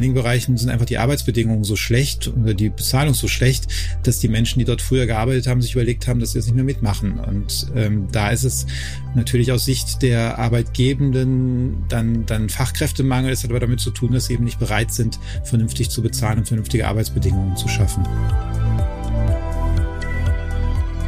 einigen 0.00 0.14
Bereichen 0.14 0.56
sind 0.56 0.70
einfach 0.70 0.86
die 0.86 0.96
Arbeitsbedingungen 0.96 1.62
so 1.62 1.76
schlecht 1.76 2.28
oder 2.28 2.54
die 2.54 2.70
Bezahlung 2.70 3.12
so 3.12 3.28
schlecht, 3.28 3.66
dass 4.02 4.18
die 4.18 4.28
Menschen, 4.28 4.58
die 4.58 4.64
dort 4.64 4.80
früher 4.80 5.04
gearbeitet 5.04 5.46
haben, 5.46 5.60
sich 5.60 5.74
überlegt 5.74 6.08
haben, 6.08 6.20
dass 6.20 6.32
sie 6.32 6.38
das 6.38 6.46
nicht 6.46 6.54
mehr 6.54 6.64
mitmachen. 6.64 7.20
Und 7.20 7.66
ähm, 7.76 8.08
da 8.10 8.30
ist 8.30 8.44
es 8.44 8.66
natürlich 9.14 9.52
aus 9.52 9.66
Sicht 9.66 10.00
der 10.00 10.38
Arbeitgebenden 10.38 11.84
dann, 11.88 12.24
dann 12.24 12.48
Fachkräftemangel. 12.48 13.30
Es 13.30 13.44
hat 13.44 13.50
aber 13.50 13.60
damit 13.60 13.80
zu 13.80 13.90
tun, 13.90 14.12
dass 14.12 14.26
sie 14.26 14.34
eben 14.34 14.44
nicht 14.44 14.58
bereit 14.58 14.90
sind, 14.92 15.18
vernünftig 15.44 15.90
zu 15.90 16.00
bezahlen 16.00 16.38
und 16.38 16.48
vernünftige 16.48 16.88
Arbeitsbedingungen 16.88 17.56
zu 17.56 17.68
schaffen. 17.68 18.02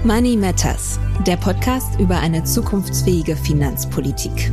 Money 0.05 0.37
Matters, 0.37 0.99
der 1.27 1.37
Podcast 1.37 1.99
über 1.99 2.19
eine 2.19 2.45
zukunftsfähige 2.45 3.37
Finanzpolitik. 3.37 4.53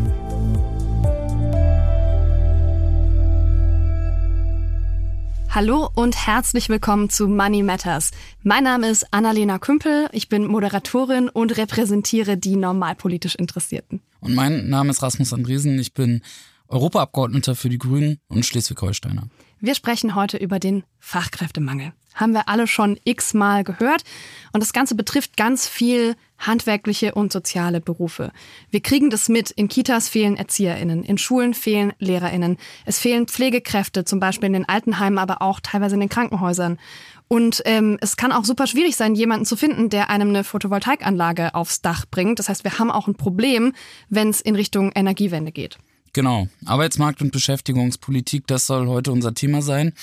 Hallo 5.51 5.89
und 5.95 6.27
herzlich 6.27 6.69
willkommen 6.69 7.09
zu 7.09 7.27
Money 7.27 7.63
Matters. 7.63 8.11
Mein 8.43 8.65
Name 8.65 8.87
ist 8.87 9.11
Annalena 9.11 9.57
Kümpel, 9.57 10.07
ich 10.11 10.29
bin 10.29 10.45
Moderatorin 10.45 11.27
und 11.27 11.57
repräsentiere 11.57 12.37
die 12.37 12.55
normalpolitisch 12.55 13.33
Interessierten. 13.33 13.99
Und 14.19 14.35
mein 14.35 14.69
Name 14.69 14.91
ist 14.91 15.01
Rasmus 15.01 15.33
Andresen, 15.33 15.79
ich 15.79 15.95
bin 15.95 16.21
Europaabgeordneter 16.67 17.55
für 17.55 17.69
die 17.69 17.79
Grünen 17.79 18.19
und 18.27 18.45
Schleswig-Holsteiner. 18.45 19.23
Wir 19.59 19.73
sprechen 19.73 20.13
heute 20.13 20.37
über 20.37 20.59
den 20.59 20.83
Fachkräftemangel. 20.99 21.93
Haben 22.15 22.33
wir 22.33 22.49
alle 22.49 22.68
schon 22.68 22.99
x-mal 23.04 23.63
gehört. 23.63 24.04
Und 24.51 24.61
das 24.61 24.73
Ganze 24.73 24.95
betrifft 24.95 25.37
ganz 25.37 25.67
viel 25.67 26.15
handwerkliche 26.39 27.13
und 27.13 27.31
soziale 27.31 27.81
Berufe. 27.81 28.31
Wir 28.71 28.81
kriegen 28.81 29.09
das 29.09 29.29
mit. 29.29 29.51
In 29.51 29.67
Kitas 29.67 30.09
fehlen 30.09 30.37
ErzieherInnen, 30.37 31.03
in 31.03 31.17
Schulen 31.17 31.53
fehlen 31.53 31.93
LehrerInnen. 32.00 32.58
Es 32.86 33.00
fehlen 33.00 33.27
Pflegekräfte, 33.27 34.05
zum 34.05 34.19
Beispiel 34.19 34.47
in 34.47 34.53
den 34.53 34.69
Altenheimen, 34.69 35.19
aber 35.19 35.42
auch 35.42 35.59
teilweise 35.59 35.95
in 35.95 36.00
den 36.00 36.09
Krankenhäusern. 36.09 36.80
Und 37.28 37.61
ähm, 37.66 37.97
es 38.02 38.17
kann 38.17 38.31
auch 38.31 38.44
super 38.44 38.66
schwierig 38.66 38.95
sein, 38.95 39.14
jemanden 39.14 39.45
zu 39.45 39.56
finden, 39.56 39.89
der 39.89 40.09
einem 40.09 40.30
eine 40.30 40.44
Photovoltaikanlage 40.44 41.53
aufs 41.53 41.81
Dach 41.81 42.06
bringt. 42.09 42.39
Das 42.39 42.50
heißt, 42.50 42.64
wir 42.64 42.80
haben 42.80 42.89
auch 42.89 43.08
ein 43.08 43.16
Problem, 43.16 43.73
wenn 44.09 44.30
es 44.30 44.41
in 44.41 44.56
Richtung 44.56 44.91
Energiewende 44.95 45.52
geht. 45.52 45.78
Genau. 46.14 46.48
Arbeitsmarkt 46.66 47.22
und 47.22 47.32
Beschäftigungspolitik, 47.32 48.48
das 48.48 48.68
soll 48.68 48.88
heute 48.88 49.12
unser 49.12 49.34
Thema 49.34 49.62
sein. 49.62 49.94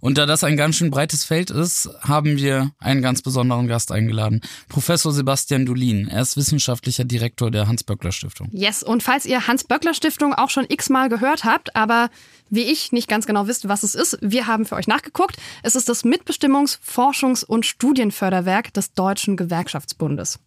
Und 0.00 0.18
da 0.18 0.26
das 0.26 0.44
ein 0.44 0.56
ganz 0.56 0.76
schön 0.76 0.90
breites 0.90 1.24
Feld 1.24 1.50
ist, 1.50 1.88
haben 2.00 2.36
wir 2.36 2.72
einen 2.78 3.02
ganz 3.02 3.22
besonderen 3.22 3.68
Gast 3.68 3.92
eingeladen. 3.92 4.40
Professor 4.68 5.12
Sebastian 5.12 5.66
Dulin. 5.66 6.08
Er 6.08 6.22
ist 6.22 6.36
wissenschaftlicher 6.36 7.04
Direktor 7.04 7.50
der 7.50 7.68
Hans-Böckler-Stiftung. 7.68 8.48
Yes. 8.52 8.82
Und 8.82 9.02
falls 9.02 9.26
ihr 9.26 9.46
Hans-Böckler-Stiftung 9.46 10.34
auch 10.34 10.50
schon 10.50 10.66
x-mal 10.68 11.08
gehört 11.08 11.44
habt, 11.44 11.74
aber 11.76 12.10
wie 12.50 12.64
ich 12.64 12.92
nicht 12.92 13.08
ganz 13.08 13.26
genau 13.26 13.46
wisst, 13.46 13.68
was 13.68 13.82
es 13.82 13.94
ist, 13.94 14.18
wir 14.20 14.46
haben 14.46 14.66
für 14.66 14.76
euch 14.76 14.86
nachgeguckt. 14.86 15.36
Es 15.62 15.74
ist 15.74 15.88
das 15.88 16.04
Mitbestimmungs-, 16.04 16.78
Forschungs- 16.80 17.44
und 17.44 17.66
Studienförderwerk 17.66 18.72
des 18.74 18.92
Deutschen 18.92 19.36
Gewerkschaftsbundes. 19.36 20.38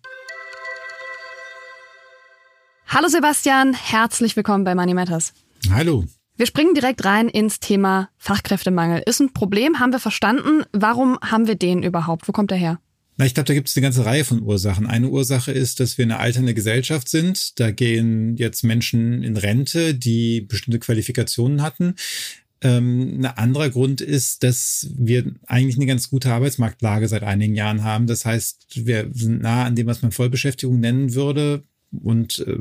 Hallo 2.90 3.10
Sebastian, 3.10 3.74
herzlich 3.74 4.38
willkommen 4.38 4.64
bei 4.64 4.74
Money 4.74 4.94
Matters. 4.94 5.34
Hallo. 5.70 6.06
Wir 6.38 6.46
springen 6.46 6.74
direkt 6.74 7.04
rein 7.04 7.28
ins 7.28 7.60
Thema 7.60 8.10
Fachkräftemangel. 8.18 9.04
Ist 9.06 9.20
ein 9.20 9.34
Problem, 9.34 9.82
haben 9.82 9.92
wir 9.92 10.00
verstanden. 10.00 10.64
Warum 10.72 11.20
haben 11.20 11.48
wir 11.48 11.56
den 11.56 11.84
überhaupt? 11.84 12.30
Wo 12.30 12.32
kommt 12.32 12.50
er 12.52 12.58
her? 12.58 12.80
Na, 13.18 13.26
ich 13.26 13.34
glaube, 13.34 13.48
da 13.48 13.54
gibt 13.54 13.68
es 13.68 13.76
eine 13.76 13.82
ganze 13.82 14.06
Reihe 14.06 14.24
von 14.24 14.42
Ursachen. 14.42 14.88
Eine 14.88 15.10
Ursache 15.10 15.52
ist, 15.52 15.82
dass 15.82 15.98
wir 15.98 16.06
eine 16.06 16.20
alternde 16.20 16.54
Gesellschaft 16.54 17.10
sind. 17.10 17.60
Da 17.60 17.72
gehen 17.72 18.38
jetzt 18.38 18.64
Menschen 18.64 19.22
in 19.22 19.36
Rente, 19.36 19.94
die 19.94 20.40
bestimmte 20.40 20.80
Qualifikationen 20.80 21.62
hatten. 21.62 21.96
Ähm, 22.62 23.20
ein 23.20 23.26
anderer 23.26 23.70
Grund 23.70 24.00
ist, 24.00 24.44
dass 24.44 24.88
wir 24.96 25.34
eigentlich 25.46 25.76
eine 25.76 25.88
ganz 25.88 26.10
gute 26.10 26.32
Arbeitsmarktlage 26.32 27.10
seit 27.10 27.24
einigen 27.24 27.54
Jahren 27.54 27.84
haben. 27.84 28.08
Das 28.08 28.24
heißt, 28.24 28.86
wir 28.86 29.10
sind 29.12 29.42
nah 29.42 29.66
an 29.66 29.76
dem, 29.76 29.88
was 29.88 30.02
man 30.02 30.14
Vollbeschäftigung 30.14 30.80
nennen 30.80 31.14
würde. 31.16 31.66
Und 31.92 32.40
äh, 32.40 32.58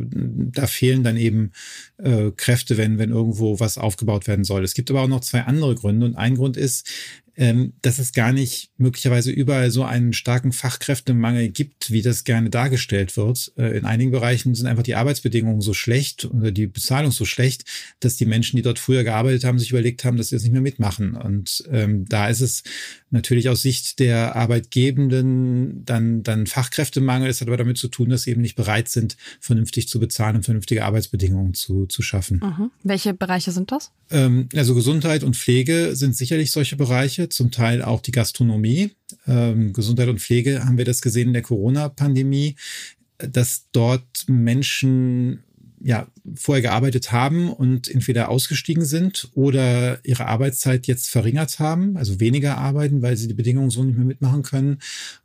da 0.52 0.66
fehlen 0.66 1.02
dann 1.02 1.16
eben 1.16 1.52
äh, 1.98 2.30
Kräfte, 2.36 2.76
wenn, 2.76 2.98
wenn 2.98 3.10
irgendwo 3.10 3.60
was 3.60 3.78
aufgebaut 3.78 4.26
werden 4.26 4.44
soll. 4.44 4.64
Es 4.64 4.74
gibt 4.74 4.90
aber 4.90 5.02
auch 5.02 5.08
noch 5.08 5.20
zwei 5.20 5.42
andere 5.42 5.74
Gründe. 5.74 6.06
Und 6.06 6.16
ein 6.16 6.36
Grund 6.36 6.56
ist, 6.56 6.88
ähm, 7.38 7.74
dass 7.82 7.98
es 7.98 8.12
gar 8.12 8.32
nicht 8.32 8.70
möglicherweise 8.78 9.30
überall 9.30 9.70
so 9.70 9.84
einen 9.84 10.14
starken 10.14 10.52
Fachkräftemangel 10.52 11.50
gibt, 11.50 11.90
wie 11.90 12.00
das 12.00 12.24
gerne 12.24 12.48
dargestellt 12.48 13.16
wird. 13.16 13.52
Äh, 13.58 13.76
in 13.76 13.84
einigen 13.84 14.10
Bereichen 14.10 14.54
sind 14.54 14.66
einfach 14.66 14.82
die 14.82 14.94
Arbeitsbedingungen 14.94 15.60
so 15.60 15.74
schlecht 15.74 16.24
oder 16.24 16.50
die 16.50 16.66
Bezahlung 16.66 17.10
so 17.10 17.26
schlecht, 17.26 17.64
dass 18.00 18.16
die 18.16 18.24
Menschen, 18.24 18.56
die 18.56 18.62
dort 18.62 18.78
früher 18.78 19.04
gearbeitet 19.04 19.44
haben, 19.44 19.58
sich 19.58 19.70
überlegt 19.70 20.04
haben, 20.04 20.16
dass 20.16 20.30
sie 20.30 20.36
das 20.36 20.44
nicht 20.44 20.52
mehr 20.52 20.62
mitmachen. 20.62 21.14
Und 21.14 21.64
ähm, 21.70 22.06
da 22.08 22.28
ist 22.28 22.40
es 22.40 22.62
natürlich 23.10 23.48
aus 23.48 23.62
Sicht 23.62 23.98
der 23.98 24.34
Arbeitgebenden 24.34 25.84
dann, 25.84 26.22
dann 26.22 26.46
Fachkräftemangel. 26.46 27.28
Es 27.28 27.40
hat 27.40 27.48
aber 27.48 27.56
damit 27.56 27.78
zu 27.78 27.88
tun, 27.88 28.10
dass 28.10 28.22
sie 28.22 28.32
eben 28.32 28.40
nicht 28.40 28.56
bereit 28.56 28.88
sind, 28.88 29.16
vernünftig 29.40 29.88
zu 29.88 30.00
bezahlen 30.00 30.36
und 30.36 30.44
vernünftige 30.44 30.84
Arbeitsbedingungen 30.84 31.54
zu, 31.54 31.86
zu 31.86 32.02
schaffen. 32.02 32.40
Mhm. 32.42 32.70
Welche 32.82 33.14
Bereiche 33.14 33.52
sind 33.52 33.70
das? 33.70 33.92
Ähm, 34.10 34.48
also 34.54 34.74
Gesundheit 34.74 35.22
und 35.22 35.36
Pflege 35.36 35.94
sind 35.94 36.16
sicherlich 36.16 36.50
solche 36.50 36.76
Bereiche 36.76 37.28
zum 37.28 37.50
Teil 37.50 37.82
auch 37.82 38.00
die 38.00 38.12
Gastronomie. 38.12 38.90
Ähm, 39.26 39.72
Gesundheit 39.72 40.08
und 40.08 40.20
Pflege 40.20 40.64
haben 40.64 40.78
wir 40.78 40.84
das 40.84 41.00
gesehen 41.00 41.28
in 41.28 41.32
der 41.32 41.42
Corona-Pandemie, 41.42 42.56
dass 43.18 43.66
dort 43.72 44.24
Menschen 44.26 45.44
ja 45.80 46.06
vorher 46.34 46.62
gearbeitet 46.62 47.12
haben 47.12 47.50
und 47.50 47.88
entweder 47.88 48.28
ausgestiegen 48.28 48.84
sind 48.84 49.30
oder 49.34 49.98
ihre 50.04 50.26
Arbeitszeit 50.26 50.86
jetzt 50.86 51.08
verringert 51.08 51.58
haben, 51.58 51.96
also 51.96 52.20
weniger 52.20 52.58
arbeiten, 52.58 53.02
weil 53.02 53.16
sie 53.16 53.28
die 53.28 53.34
Bedingungen 53.34 53.70
so 53.70 53.84
nicht 53.84 53.96
mehr 53.96 54.06
mitmachen 54.06 54.42
können. 54.42 54.78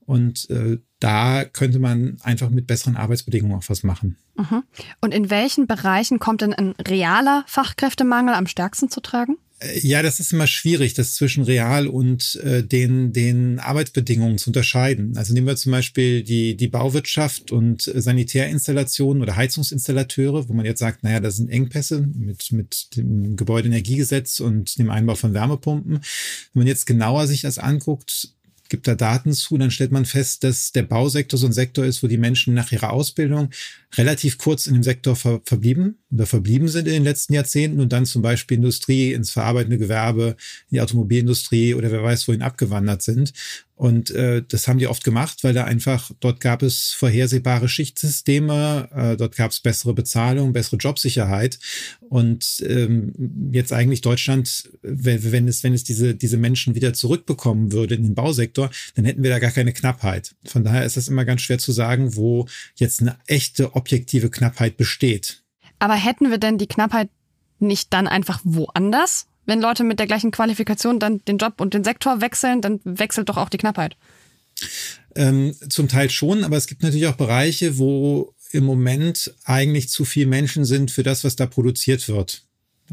Und 0.06 0.50
äh, 0.50 0.78
da 1.00 1.46
könnte 1.46 1.80
man 1.80 2.18
einfach 2.22 2.50
mit 2.50 2.68
besseren 2.68 2.98
Arbeitsbedingungen 2.98 3.58
auch 3.58 3.70
was 3.70 3.84
machen. 3.84 4.18
Mhm. 4.36 4.64
Und 5.00 5.14
in 5.14 5.30
welchen 5.30 5.68
Bereichen 5.68 6.20
kommt 6.20 6.42
denn 6.42 6.54
ein 6.54 6.74
realer 6.88 7.44
Fachkräftemangel 7.48 8.36
am 8.36 8.48
stärksten 8.48 8.90
zu 8.90 9.02
tragen? 9.02 9.38
Ja, 9.82 10.02
das 10.02 10.20
ist 10.20 10.34
immer 10.34 10.48
schwierig, 10.48 10.96
das 10.96 11.14
zwischen 11.14 11.44
real 11.44 11.86
und 11.86 12.36
äh, 12.44 12.64
den, 12.64 13.14
den 13.14 13.60
Arbeitsbedingungen 13.60 14.40
zu 14.40 14.50
unterscheiden. 14.50 15.16
Also 15.18 15.34
nehmen 15.34 15.46
wir 15.46 15.56
zum 15.56 15.72
Beispiel 15.72 16.24
die, 16.24 16.58
die 16.58 16.68
Bauwirtschaft 16.68 17.52
und 17.52 17.84
Sanitärinstallationen 17.84 19.22
oder 19.22 19.36
Heizungsinstallateure, 19.36 20.50
wo 20.50 20.54
man 20.54 20.66
jetzt 20.66 20.80
sagt, 20.80 21.04
naja, 21.04 21.20
da 21.20 21.30
sind 21.30 21.50
Engpässe 21.50 22.02
mit, 22.02 22.52
mit 22.52 22.96
dem 22.96 23.36
Gebäudeenergiegesetz 23.36 24.40
und 24.40 24.80
dem 24.80 24.90
Einbau 24.90 25.14
von 25.14 25.36
Wärmepumpen. 25.36 25.94
Wenn 25.94 26.60
man 26.60 26.68
jetzt 26.68 26.88
genauer 26.88 27.28
sich 27.28 27.42
das 27.42 27.60
anguckt, 27.60 28.30
gibt 28.70 28.88
da 28.88 28.96
Daten 28.96 29.34
zu, 29.34 29.60
dann 29.60 29.70
stellt 29.70 29.92
man 29.92 30.06
fest, 30.06 30.44
dass 30.44 30.72
der 30.72 30.84
Bausektor 30.84 31.38
so 31.38 31.46
ein 31.46 31.54
Sektor 31.54 31.86
ist, 31.86 32.02
wo 32.02 32.08
die 32.08 32.18
Menschen 32.18 32.56
nach 32.56 32.72
ihrer 32.72 32.94
Ausbildung 32.94 33.52
relativ 33.96 34.40
kurz 34.40 34.66
in 34.66 34.74
dem 34.74 34.84
Sektor 34.84 35.16
ver 35.16 35.42
verblieben 35.46 36.01
oder 36.12 36.26
verblieben 36.26 36.68
sind 36.68 36.88
in 36.88 36.94
den 36.94 37.04
letzten 37.04 37.34
Jahrzehnten 37.34 37.80
und 37.80 37.92
dann 37.94 38.06
zum 38.06 38.22
Beispiel 38.22 38.58
Industrie, 38.58 39.14
ins 39.14 39.32
verarbeitende 39.32 39.78
Gewerbe, 39.78 40.36
in 40.70 40.76
die 40.76 40.82
Automobilindustrie 40.82 41.74
oder 41.74 41.92
wer 41.92 42.04
weiß 42.04 42.28
wohin 42.28 42.42
abgewandert 42.42 43.02
sind. 43.02 43.34
Und 43.82 44.12
äh, 44.12 44.44
das 44.48 44.68
haben 44.68 44.78
die 44.78 44.86
oft 44.86 45.04
gemacht, 45.04 45.44
weil 45.44 45.56
da 45.56 45.64
einfach, 45.64 46.12
dort 46.20 46.40
gab 46.40 46.62
es 46.62 46.92
vorhersehbare 46.92 47.68
Schichtsysteme, 47.68 48.88
äh, 48.94 49.18
dort 49.18 49.36
gab 49.36 49.50
es 49.50 49.60
bessere 49.60 49.96
Bezahlung, 49.96 50.54
bessere 50.54 50.78
Jobsicherheit. 50.78 51.58
Und 52.08 52.64
ähm, 52.68 53.50
jetzt 53.52 53.74
eigentlich 53.74 54.02
Deutschland, 54.02 54.70
wenn, 54.84 55.32
wenn 55.32 55.48
es, 55.48 55.64
wenn 55.64 55.74
es 55.74 55.84
diese, 55.84 56.14
diese 56.14 56.38
Menschen 56.38 56.76
wieder 56.76 56.94
zurückbekommen 56.94 57.72
würde 57.72 57.96
in 57.96 58.04
den 58.04 58.14
Bausektor, 58.14 58.70
dann 58.94 59.06
hätten 59.06 59.24
wir 59.24 59.32
da 59.32 59.40
gar 59.40 59.50
keine 59.50 59.74
Knappheit. 59.74 60.36
Von 60.46 60.64
daher 60.64 60.86
ist 60.86 60.98
es 60.98 61.08
immer 61.08 61.26
ganz 61.26 61.42
schwer 61.42 61.58
zu 61.58 61.72
sagen, 61.72 62.16
wo 62.16 62.48
jetzt 62.76 63.02
eine 63.02 63.18
echte 63.26 63.76
objektive 63.76 64.30
Knappheit 64.30 64.78
besteht. 64.78 65.41
Aber 65.82 65.96
hätten 65.96 66.30
wir 66.30 66.38
denn 66.38 66.58
die 66.58 66.68
Knappheit 66.68 67.10
nicht 67.60 67.92
dann 67.94 68.08
einfach 68.08 68.40
woanders? 68.44 69.28
wenn 69.46 69.62
Leute 69.62 69.84
mit 69.84 70.00
der 70.00 70.08
gleichen 70.08 70.32
Qualifikation 70.32 71.00
dann 71.00 71.20
den 71.26 71.38
Job 71.38 71.60
und 71.60 71.74
den 71.74 71.84
Sektor 71.84 72.22
wechseln, 72.22 72.62
dann 72.62 72.80
wechselt 72.84 73.30
doch 73.30 73.38
auch 73.38 73.50
die 73.50 73.58
Knappheit. 73.58 73.96
Ähm, 75.16 75.56
zum 75.70 75.88
Teil 75.88 76.10
schon, 76.10 76.44
aber 76.44 76.58
es 76.58 76.68
gibt 76.68 76.84
natürlich 76.84 77.08
auch 77.08 77.16
Bereiche, 77.16 77.78
wo 77.78 78.34
im 78.52 78.64
Moment 78.64 79.34
eigentlich 79.44 79.90
zu 79.90 80.06
viele 80.06 80.28
Menschen 80.28 80.66
sind 80.66 80.92
für 80.92 81.04
das, 81.04 81.24
was 81.24 81.36
da 81.36 81.48
produziert 81.48 82.08
wird. 82.08 82.44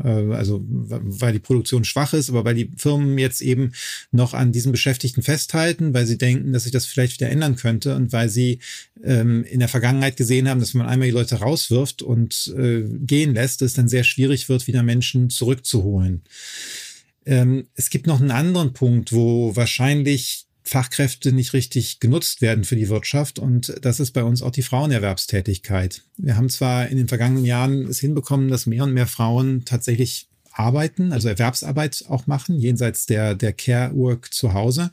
Äh, 0.02 0.32
also 0.32 0.64
weil 0.68 1.32
die 1.32 1.38
Produktion 1.38 1.84
schwach 1.84 2.12
ist, 2.12 2.30
aber 2.30 2.44
weil 2.44 2.54
die 2.54 2.70
Firmen 2.76 3.18
jetzt 3.18 3.40
eben 3.40 3.72
noch 4.10 4.34
an 4.34 4.52
diesen 4.52 4.72
Beschäftigten 4.72 5.22
festhalten, 5.22 5.94
weil 5.94 6.06
sie 6.06 6.18
denken, 6.18 6.52
dass 6.52 6.64
sich 6.64 6.72
das 6.72 6.86
vielleicht 6.86 7.20
wieder 7.20 7.30
ändern 7.30 7.56
könnte 7.56 7.96
und 7.96 8.12
weil 8.12 8.28
sie 8.28 8.58
ähm, 9.02 9.44
in 9.44 9.60
der 9.60 9.68
Vergangenheit 9.68 10.16
gesehen 10.16 10.48
haben, 10.48 10.60
dass 10.60 10.74
man 10.74 10.86
einmal 10.86 11.08
die 11.08 11.14
Leute 11.14 11.36
rauswirft 11.36 12.02
und 12.02 12.52
äh, 12.56 12.82
gehen 12.82 13.34
lässt, 13.34 13.62
es 13.62 13.74
dann 13.74 13.88
sehr 13.88 14.04
schwierig 14.04 14.48
wird, 14.48 14.66
wieder 14.66 14.82
Menschen 14.82 15.30
zurückzuholen. 15.30 16.22
Ähm, 17.26 17.66
es 17.74 17.90
gibt 17.90 18.06
noch 18.06 18.20
einen 18.20 18.30
anderen 18.30 18.72
Punkt, 18.72 19.12
wo 19.12 19.54
wahrscheinlich 19.54 20.47
Fachkräfte 20.68 21.32
nicht 21.32 21.52
richtig 21.52 22.00
genutzt 22.00 22.40
werden 22.40 22.64
für 22.64 22.76
die 22.76 22.88
Wirtschaft. 22.88 23.38
Und 23.38 23.74
das 23.82 24.00
ist 24.00 24.12
bei 24.12 24.22
uns 24.22 24.42
auch 24.42 24.50
die 24.50 24.62
Frauenerwerbstätigkeit. 24.62 26.02
Wir 26.16 26.36
haben 26.36 26.48
zwar 26.48 26.88
in 26.88 26.96
den 26.96 27.08
vergangenen 27.08 27.44
Jahren 27.44 27.86
es 27.86 27.98
hinbekommen, 27.98 28.48
dass 28.48 28.66
mehr 28.66 28.84
und 28.84 28.92
mehr 28.92 29.06
Frauen 29.06 29.64
tatsächlich 29.64 30.28
arbeiten, 30.52 31.12
also 31.12 31.28
Erwerbsarbeit 31.28 32.04
auch 32.08 32.26
machen, 32.26 32.58
jenseits 32.58 33.06
der, 33.06 33.34
der 33.34 33.52
Care-Work 33.52 34.32
zu 34.32 34.54
Hause, 34.54 34.90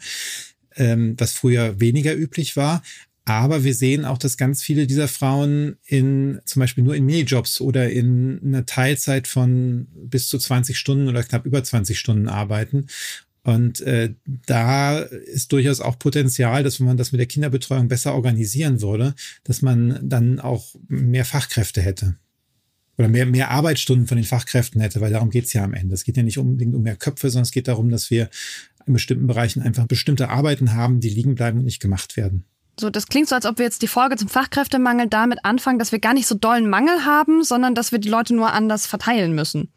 ähm, 0.75 1.15
was 1.17 1.33
früher 1.33 1.79
weniger 1.79 2.15
üblich 2.15 2.55
war. 2.55 2.83
Aber 3.27 3.63
wir 3.63 3.73
sehen 3.73 4.05
auch, 4.05 4.19
dass 4.19 4.37
ganz 4.37 4.61
viele 4.61 4.85
dieser 4.85 5.07
Frauen 5.07 5.77
in 5.87 6.41
zum 6.45 6.59
Beispiel 6.59 6.83
nur 6.83 6.95
in 6.95 7.05
Minijobs 7.05 7.59
oder 7.59 7.89
in 7.89 8.39
einer 8.45 8.67
Teilzeit 8.67 9.27
von 9.27 9.87
bis 9.95 10.27
zu 10.27 10.37
20 10.37 10.77
Stunden 10.77 11.07
oder 11.07 11.23
knapp 11.23 11.47
über 11.47 11.63
20 11.63 11.97
Stunden 11.97 12.29
arbeiten. 12.29 12.85
Und 13.45 13.79
äh, 13.81 14.11
da 14.47 14.97
ist 14.97 15.51
durchaus 15.51 15.79
auch 15.79 15.99
Potenzial, 15.99 16.63
dass 16.63 16.79
wenn 16.79 16.87
man 16.87 16.97
das 16.97 17.11
mit 17.11 17.19
der 17.19 17.27
Kinderbetreuung 17.27 17.87
besser 17.87 18.15
organisieren 18.15 18.81
würde, 18.81 19.13
dass 19.43 19.61
man 19.61 19.99
dann 20.01 20.39
auch 20.39 20.73
mehr 20.87 21.25
Fachkräfte 21.25 21.79
hätte. 21.79 22.15
Oder 22.97 23.07
mehr, 23.07 23.27
mehr 23.27 23.51
Arbeitsstunden 23.51 24.07
von 24.07 24.17
den 24.17 24.25
Fachkräften 24.25 24.81
hätte, 24.81 24.99
weil 24.99 25.11
darum 25.11 25.29
geht's 25.29 25.53
ja 25.53 25.63
am 25.63 25.75
Ende. 25.75 25.93
Es 25.93 26.05
geht 26.05 26.17
ja 26.17 26.23
nicht 26.23 26.39
unbedingt 26.39 26.73
um 26.73 26.81
mehr 26.81 26.95
Köpfe, 26.95 27.29
sondern 27.29 27.43
es 27.43 27.51
geht 27.51 27.67
darum, 27.67 27.91
dass 27.91 28.09
wir 28.09 28.31
in 28.87 28.93
bestimmten 28.93 29.27
Bereichen 29.27 29.61
einfach 29.61 29.85
bestimmte 29.85 30.29
Arbeiten 30.29 30.73
haben, 30.73 30.99
die 30.99 31.09
liegen 31.09 31.35
bleiben 31.35 31.59
und 31.59 31.65
nicht 31.65 31.81
gemacht 31.81 32.17
werden. 32.17 32.45
So, 32.79 32.89
das 32.89 33.05
klingt 33.05 33.29
so, 33.29 33.35
als 33.35 33.45
ob 33.45 33.59
wir 33.59 33.65
jetzt 33.65 33.83
die 33.83 33.87
Folge 33.87 34.15
zum 34.15 34.27
Fachkräftemangel 34.27 35.07
damit 35.07 35.45
anfangen, 35.45 35.77
dass 35.77 35.91
wir 35.91 35.99
gar 35.99 36.15
nicht 36.15 36.25
so 36.25 36.33
dollen 36.33 36.67
Mangel 36.67 37.05
haben, 37.05 37.43
sondern 37.43 37.75
dass 37.75 37.91
wir 37.91 37.99
die 37.99 38.09
Leute 38.09 38.33
nur 38.33 38.53
anders 38.53 38.87
verteilen 38.87 39.35
müssen. 39.35 39.69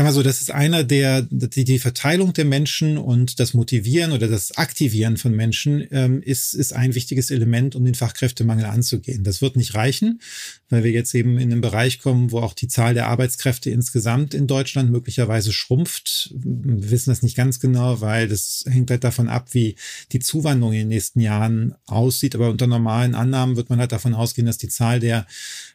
Sagen 0.00 0.08
wir 0.08 0.14
so, 0.14 0.22
das 0.22 0.40
ist 0.40 0.50
einer 0.50 0.82
der, 0.82 1.20
die, 1.30 1.64
die 1.64 1.78
Verteilung 1.78 2.32
der 2.32 2.46
Menschen 2.46 2.96
und 2.96 3.38
das 3.38 3.52
Motivieren 3.52 4.12
oder 4.12 4.28
das 4.28 4.56
Aktivieren 4.56 5.18
von 5.18 5.36
Menschen 5.36 5.86
ähm, 5.90 6.22
ist, 6.22 6.54
ist 6.54 6.72
ein 6.72 6.94
wichtiges 6.94 7.30
Element, 7.30 7.76
um 7.76 7.84
den 7.84 7.94
Fachkräftemangel 7.94 8.64
anzugehen. 8.64 9.24
Das 9.24 9.42
wird 9.42 9.56
nicht 9.56 9.74
reichen, 9.74 10.22
weil 10.70 10.84
wir 10.84 10.90
jetzt 10.90 11.14
eben 11.14 11.38
in 11.38 11.52
einen 11.52 11.60
Bereich 11.60 11.98
kommen, 11.98 12.30
wo 12.30 12.38
auch 12.38 12.54
die 12.54 12.66
Zahl 12.66 12.94
der 12.94 13.08
Arbeitskräfte 13.08 13.68
insgesamt 13.68 14.32
in 14.32 14.46
Deutschland 14.46 14.90
möglicherweise 14.90 15.52
schrumpft. 15.52 16.32
Wir 16.32 16.90
wissen 16.90 17.10
das 17.10 17.20
nicht 17.20 17.36
ganz 17.36 17.60
genau, 17.60 18.00
weil 18.00 18.26
das 18.26 18.64
hängt 18.66 18.90
halt 18.90 19.04
davon 19.04 19.28
ab, 19.28 19.48
wie 19.52 19.76
die 20.12 20.20
Zuwanderung 20.20 20.72
in 20.72 20.78
den 20.78 20.88
nächsten 20.88 21.20
Jahren 21.20 21.74
aussieht. 21.84 22.34
Aber 22.34 22.48
unter 22.48 22.66
normalen 22.66 23.14
Annahmen 23.14 23.56
wird 23.56 23.68
man 23.68 23.80
halt 23.80 23.92
davon 23.92 24.14
ausgehen, 24.14 24.46
dass 24.46 24.56
die 24.56 24.68
Zahl 24.68 24.98
der, 24.98 25.26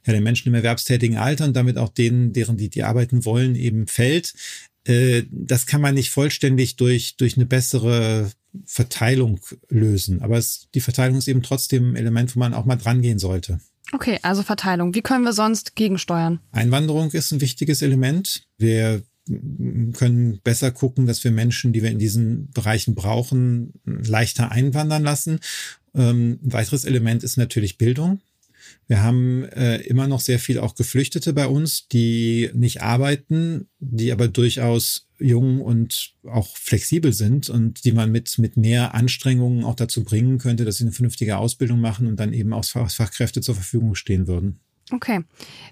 ja, 0.03 0.13
der 0.13 0.21
Menschen 0.21 0.47
im 0.47 0.55
erwerbstätigen 0.55 1.17
Alter 1.17 1.45
und 1.45 1.55
damit 1.55 1.77
auch 1.77 1.89
denen, 1.89 2.33
deren 2.33 2.57
die, 2.57 2.69
die 2.69 2.81
arbeiten 2.81 3.23
wollen, 3.23 3.53
eben 3.53 3.85
fällt 3.85 4.14
fällt, 4.15 4.33
äh, 4.85 5.23
das 5.31 5.65
kann 5.65 5.81
man 5.81 5.95
nicht 5.95 6.11
vollständig 6.11 6.75
durch, 6.75 7.17
durch 7.17 7.37
eine 7.37 7.45
bessere 7.45 8.31
Verteilung 8.65 9.39
lösen. 9.69 10.21
Aber 10.21 10.37
es, 10.37 10.67
die 10.73 10.81
Verteilung 10.81 11.17
ist 11.17 11.27
eben 11.27 11.43
trotzdem 11.43 11.91
ein 11.91 11.95
Element, 11.95 12.35
wo 12.35 12.39
man 12.39 12.53
auch 12.53 12.65
mal 12.65 12.77
dran 12.77 13.01
gehen 13.01 13.19
sollte. 13.19 13.59
Okay, 13.91 14.19
also 14.23 14.43
Verteilung. 14.43 14.95
Wie 14.95 15.01
können 15.01 15.23
wir 15.23 15.33
sonst 15.33 15.75
gegensteuern? 15.75 16.39
Einwanderung 16.51 17.11
ist 17.11 17.31
ein 17.31 17.41
wichtiges 17.41 17.81
Element. 17.81 18.43
Wir 18.57 19.03
können 19.93 20.39
besser 20.43 20.71
gucken, 20.71 21.07
dass 21.07 21.23
wir 21.23 21.31
Menschen, 21.31 21.73
die 21.73 21.81
wir 21.81 21.89
in 21.89 21.99
diesen 21.99 22.51
Bereichen 22.51 22.93
brauchen, 22.93 23.73
leichter 23.83 24.51
einwandern 24.51 25.03
lassen. 25.03 25.39
Ähm, 25.95 26.39
ein 26.43 26.53
weiteres 26.53 26.85
Element 26.85 27.23
ist 27.23 27.37
natürlich 27.37 27.77
Bildung. 27.77 28.21
Wir 28.87 29.01
haben 29.01 29.43
äh, 29.45 29.77
immer 29.81 30.07
noch 30.07 30.19
sehr 30.19 30.39
viel 30.39 30.59
auch 30.59 30.75
Geflüchtete 30.75 31.33
bei 31.33 31.47
uns, 31.47 31.87
die 31.87 32.49
nicht 32.53 32.81
arbeiten, 32.81 33.67
die 33.79 34.11
aber 34.11 34.27
durchaus 34.27 35.07
jung 35.19 35.61
und 35.61 36.13
auch 36.23 36.55
flexibel 36.57 37.13
sind 37.13 37.49
und 37.49 37.85
die 37.85 37.91
man 37.93 38.11
mit, 38.11 38.37
mit 38.37 38.57
mehr 38.57 38.93
Anstrengungen 38.93 39.63
auch 39.63 39.75
dazu 39.75 40.03
bringen 40.03 40.37
könnte, 40.37 40.65
dass 40.65 40.77
sie 40.77 40.83
eine 40.83 40.91
vernünftige 40.91 41.37
Ausbildung 41.37 41.79
machen 41.79 42.07
und 42.07 42.19
dann 42.19 42.33
eben 42.33 42.53
auch 42.53 42.65
Fachkräfte 42.65 43.41
zur 43.41 43.55
Verfügung 43.55 43.95
stehen 43.95 44.27
würden. 44.27 44.59
Okay. 44.91 45.21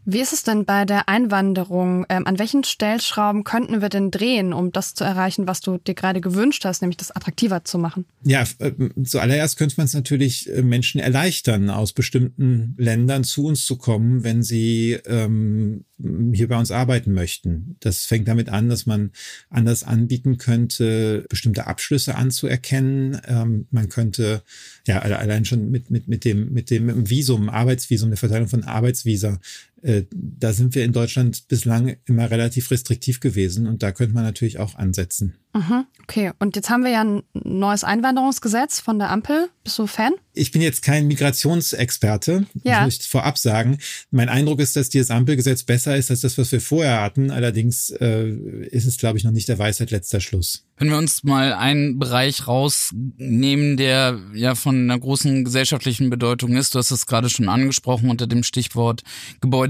Wie 0.06 0.22
ist 0.22 0.34
es 0.34 0.42
denn 0.42 0.66
bei 0.66 0.86
der 0.86 1.08
Einwanderung? 1.08 2.04
Ähm, 2.10 2.26
an 2.26 2.40
welchen 2.40 2.64
Stellschrauben 2.64 3.44
könnten 3.44 3.80
wir 3.80 3.90
denn 3.90 4.10
drehen, 4.10 4.54
um 4.54 4.72
das 4.72 4.96
zu 4.96 5.04
erreichen, 5.04 5.46
was 5.48 5.62
du 5.62 5.78
dir 5.78 5.94
gerade 5.94 6.20
gewünscht 6.20 6.66
hast, 6.66 6.82
nämlich 6.82 6.98
das 6.98 7.12
attraktiver 7.12 7.64
zu 7.64 7.78
machen? 7.78 8.06
Ja, 8.24 8.44
äh, 8.58 8.72
zuallererst 9.04 9.58
könnte 9.58 9.76
man 9.78 9.86
es 9.86 9.94
natürlich 9.94 10.50
äh, 10.50 10.64
Menschen 10.64 11.00
erleichtern, 11.00 11.70
aus 11.70 11.94
bestimmten 11.94 12.74
Ländern 12.80 13.24
zu 13.24 13.46
uns 13.46 13.68
zu 13.68 13.78
kommen, 13.78 14.24
wenn 14.24 14.42
sie 14.42 14.98
ähm, 15.06 15.86
hier 16.34 16.48
bei 16.48 16.58
uns 16.58 16.72
arbeiten 16.72 17.14
möchten. 17.14 17.78
Das 17.80 18.06
fängt 18.06 18.28
damit 18.28 18.50
an, 18.50 18.68
dass 18.68 18.86
man 18.86 19.12
anders 19.50 19.84
anbieten 19.84 20.38
könnte, 20.38 21.26
bestimmte 21.30 21.68
Abschlüsse 21.68 22.16
anzuerkennen. 22.16 23.22
Ähm, 23.28 23.68
man 23.72 23.90
könnte 23.90 24.42
ja 24.86 25.00
allein 25.00 25.46
schon 25.46 25.70
mit, 25.70 25.92
mit, 25.92 26.08
mit 26.08 26.26
dem, 26.26 26.52
mit 26.52 26.72
dem 26.72 27.10
Visum, 27.10 27.50
Arbeitsvisum, 27.50 28.10
der 28.10 28.18
Verteilung 28.18 28.48
von 28.48 28.64
Arbeitsvisa, 29.04 29.40
äh, 29.84 30.06
da 30.12 30.54
sind 30.54 30.76
wir 30.76 30.86
in 30.86 30.94
Deutschland 30.94 31.48
bislang 31.48 31.98
immer 32.06 32.32
relativ 32.32 32.72
restriktiv 32.72 33.20
gewesen 33.20 33.68
und 33.68 33.84
da 33.84 33.92
könnte 33.92 34.16
man 34.16 34.24
natürlich 34.24 34.60
auch 34.60 34.76
ansetzen. 34.76 35.36
Mhm, 35.56 35.86
okay, 36.02 36.32
und 36.40 36.56
jetzt 36.56 36.72
haben 36.72 36.84
wir 36.84 36.90
ja 36.90 37.04
ein 37.04 37.22
neues 37.34 37.84
Einwanderungsgesetz 37.84 38.80
von 38.80 38.98
der 38.98 39.12
Ampel. 39.12 39.50
Bist 39.64 39.78
du 39.78 39.86
Fan? 39.86 40.14
Ich 40.34 40.52
bin 40.52 40.64
jetzt 40.64 40.82
kein 40.82 41.06
Migrationsexperte, 41.06 42.48
ja. 42.64 42.84
muss 42.84 42.98
ich 43.00 43.08
vorab 43.08 43.38
sagen. 43.38 43.78
Mein 44.10 44.30
Eindruck 44.30 44.60
ist, 44.60 44.76
dass 44.76 44.90
dieses 44.90 45.12
Ampelgesetz 45.12 45.62
besser 45.62 45.96
ist 45.96 46.10
als 46.10 46.22
das, 46.22 46.40
was 46.40 46.52
wir 46.52 46.60
vorher 46.60 47.02
hatten. 47.02 47.30
Allerdings 47.30 47.92
äh, 47.92 48.30
ist 48.72 48.86
es, 48.86 48.98
glaube 48.98 49.20
ich, 49.20 49.24
noch 49.24 49.32
nicht 49.32 49.48
der 49.48 49.60
Weisheit 49.60 49.92
letzter 49.92 50.22
Schluss. 50.22 50.66
Wenn 50.78 50.90
wir 50.90 50.98
uns 50.98 51.24
mal 51.24 51.54
einen 51.54 52.00
Bereich 52.00 52.48
rausnehmen, 52.48 53.78
der 53.78 54.20
ja 54.34 54.56
von 54.56 54.76
einer 54.76 55.00
großen 55.00 55.46
gesellschaftlichen 55.46 56.10
Bedeutung 56.10 56.56
ist, 56.56 56.74
du 56.74 56.80
hast 56.80 56.90
es 56.90 57.06
gerade 57.06 57.30
schon 57.30 57.48
angesprochen 57.48 58.10
unter 58.10 58.26
dem 58.26 58.42
Stichwort 58.42 59.04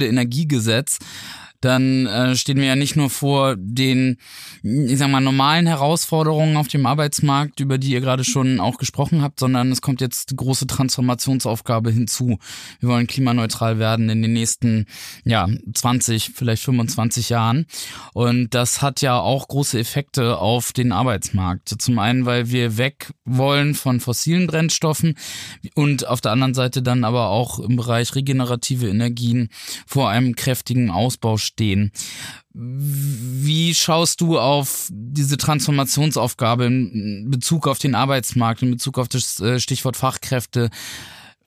Gebäudeenergiegesetz 0.04 1.00
dann 1.64 2.06
äh, 2.08 2.36
stehen 2.36 2.58
wir 2.58 2.66
ja 2.66 2.76
nicht 2.76 2.96
nur 2.96 3.10
vor 3.10 3.56
den, 3.58 4.18
ich 4.64 4.98
sag 4.98 5.10
mal, 5.10 5.22
normalen 5.22 5.66
Herausforderungen 5.66 6.58
auf 6.58 6.68
dem 6.68 6.86
Arbeitsmarkt, 6.86 7.60
über 7.60 7.78
die 7.78 7.92
ihr 7.92 8.02
gerade 8.02 8.24
schon 8.24 8.60
auch 8.60 8.78
gesprochen 8.78 9.22
habt, 9.22 9.40
sondern 9.40 9.72
es 9.72 9.82
kommt 9.82 10.02
jetzt 10.02 10.32
die 10.32 10.36
große 10.36 10.68
Transformationsaufgabe 10.68 11.92
hinzu. 11.92 12.38
Wir 12.80 12.90
wollen 12.90 13.08
klimaneutral 13.08 13.80
werden 13.80 14.10
in 14.10 14.22
den 14.22 14.34
nächsten, 14.34 14.88
ja, 15.24 15.48
20, 15.74 16.32
vielleicht 16.36 16.64
25 16.64 17.30
Jahren. 17.30 17.66
Und 18.14 18.54
das 18.54 18.82
hat 18.82 19.02
ja 19.02 19.20
auch 19.20 19.48
große 19.48 19.80
Effekte 19.80 20.38
auf 20.40 20.74
den 20.74 20.92
Arbeitsmarkt. 20.92 21.70
Zum 21.82 22.00
einen, 22.00 22.26
weil 22.26 22.52
wir 22.52 22.78
weg 22.78 23.14
wollen 23.24 23.74
von 23.74 24.00
fossilen 24.00 24.48
Brennstoffen 24.48 25.16
und 25.76 26.08
auf 26.08 26.20
der 26.20 26.32
anderen 26.32 26.54
Seite 26.54 26.82
dann 26.82 27.04
aber 27.04 27.30
auch 27.30 27.60
im 27.60 27.76
Bereich 27.78 28.16
regenerative 28.16 28.90
Energien 28.90 29.50
vor 29.88 30.10
einem 30.10 30.36
kräftigen 30.36 30.92
Ausbau. 30.92 31.38
Wie 32.54 33.74
schaust 33.76 34.22
du 34.22 34.40
auf 34.40 34.88
diese 34.92 35.38
Transformationsaufgabe 35.38 36.66
in 36.66 37.30
Bezug 37.30 37.68
auf 37.68 37.80
den 37.80 37.96
Arbeitsmarkt, 37.96 38.62
in 38.62 38.72
Bezug 38.72 38.98
auf 38.98 39.08
das 39.08 39.40
äh, 39.40 39.60
Stichwort 39.60 39.98
Fachkräfte? 39.98 40.70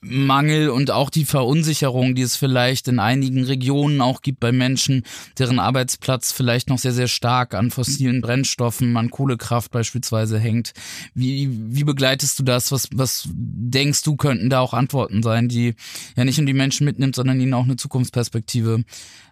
Mangel 0.09 0.71
und 0.71 0.91
auch 0.91 1.11
die 1.11 1.25
Verunsicherung, 1.25 2.15
die 2.15 2.23
es 2.23 2.37
vielleicht 2.37 2.89
in 2.89 2.99
einigen 2.99 3.45
Regionen 3.45 4.01
auch 4.01 4.23
gibt 4.23 4.41
bei 4.41 4.53
Menschen, 4.53 5.03
deren 5.39 5.59
Arbeitsplatz 5.59 6.33
vielleicht 6.33 6.69
noch 6.69 6.79
sehr, 6.79 6.93
sehr 6.93 7.09
stark 7.09 7.55
an 7.55 7.71
fossilen 7.71 8.21
Brennstoffen, 8.21 8.97
an 8.97 9.11
Kohlekraft 9.11 9.71
beispielsweise 9.71 10.39
hängt. 10.39 10.73
Wie, 11.15 11.49
wie 11.51 11.85
begleitest 11.85 12.39
du 12.39 12.43
das? 12.43 12.73
Was, 12.73 12.89
was 12.93 13.29
denkst 13.33 14.03
du, 14.03 14.17
könnten 14.17 14.51
da 14.51 14.61
auch 14.61 14.75
Antworten 14.75 15.23
sein, 15.23 15.49
die 15.49 15.75
ja 16.17 16.25
nicht 16.25 16.39
nur 16.39 16.47
die 16.47 16.53
Menschen 16.53 16.85
mitnimmt, 16.85 17.15
sondern 17.15 17.41
ihnen 17.41 17.55
auch 17.55 17.65
eine 17.65 17.77
Zukunftsperspektive 17.77 18.85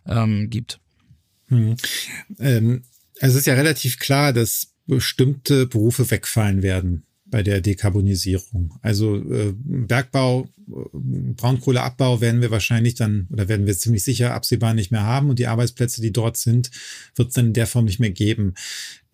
ähm, 0.07 0.50
gibt? 0.50 0.81
Hm. 1.49 1.76
Ähm, 2.38 2.83
also 3.21 3.35
es 3.35 3.40
ist 3.40 3.47
ja 3.47 3.54
relativ 3.54 3.99
klar, 3.99 4.33
dass 4.33 4.73
bestimmte 4.87 5.66
Berufe 5.66 6.11
wegfallen 6.11 6.62
werden 6.62 7.07
bei 7.26 7.43
der 7.43 7.61
Dekarbonisierung. 7.61 8.75
Also 8.83 9.16
äh, 9.16 9.54
Bergbau, 9.57 10.49
äh, 10.69 10.73
Braunkohleabbau 10.93 12.21
werden 12.21 12.40
wir 12.40 12.50
wahrscheinlich 12.50 12.95
dann 12.95 13.26
oder 13.31 13.49
werden 13.49 13.66
wir 13.66 13.76
ziemlich 13.76 14.04
sicher 14.04 14.35
absehbar 14.35 14.75
nicht 14.75 14.90
mehr 14.90 15.02
haben 15.02 15.31
und 15.31 15.38
die 15.38 15.47
Arbeitsplätze, 15.47 16.00
die 16.00 16.12
dort 16.12 16.37
sind, 16.37 16.71
wird 17.14 17.28
es 17.28 17.35
dann 17.35 17.47
in 17.47 17.52
der 17.52 17.66
Form 17.66 17.87
nicht 17.87 18.00
mehr 18.00 18.11
geben. 18.11 18.54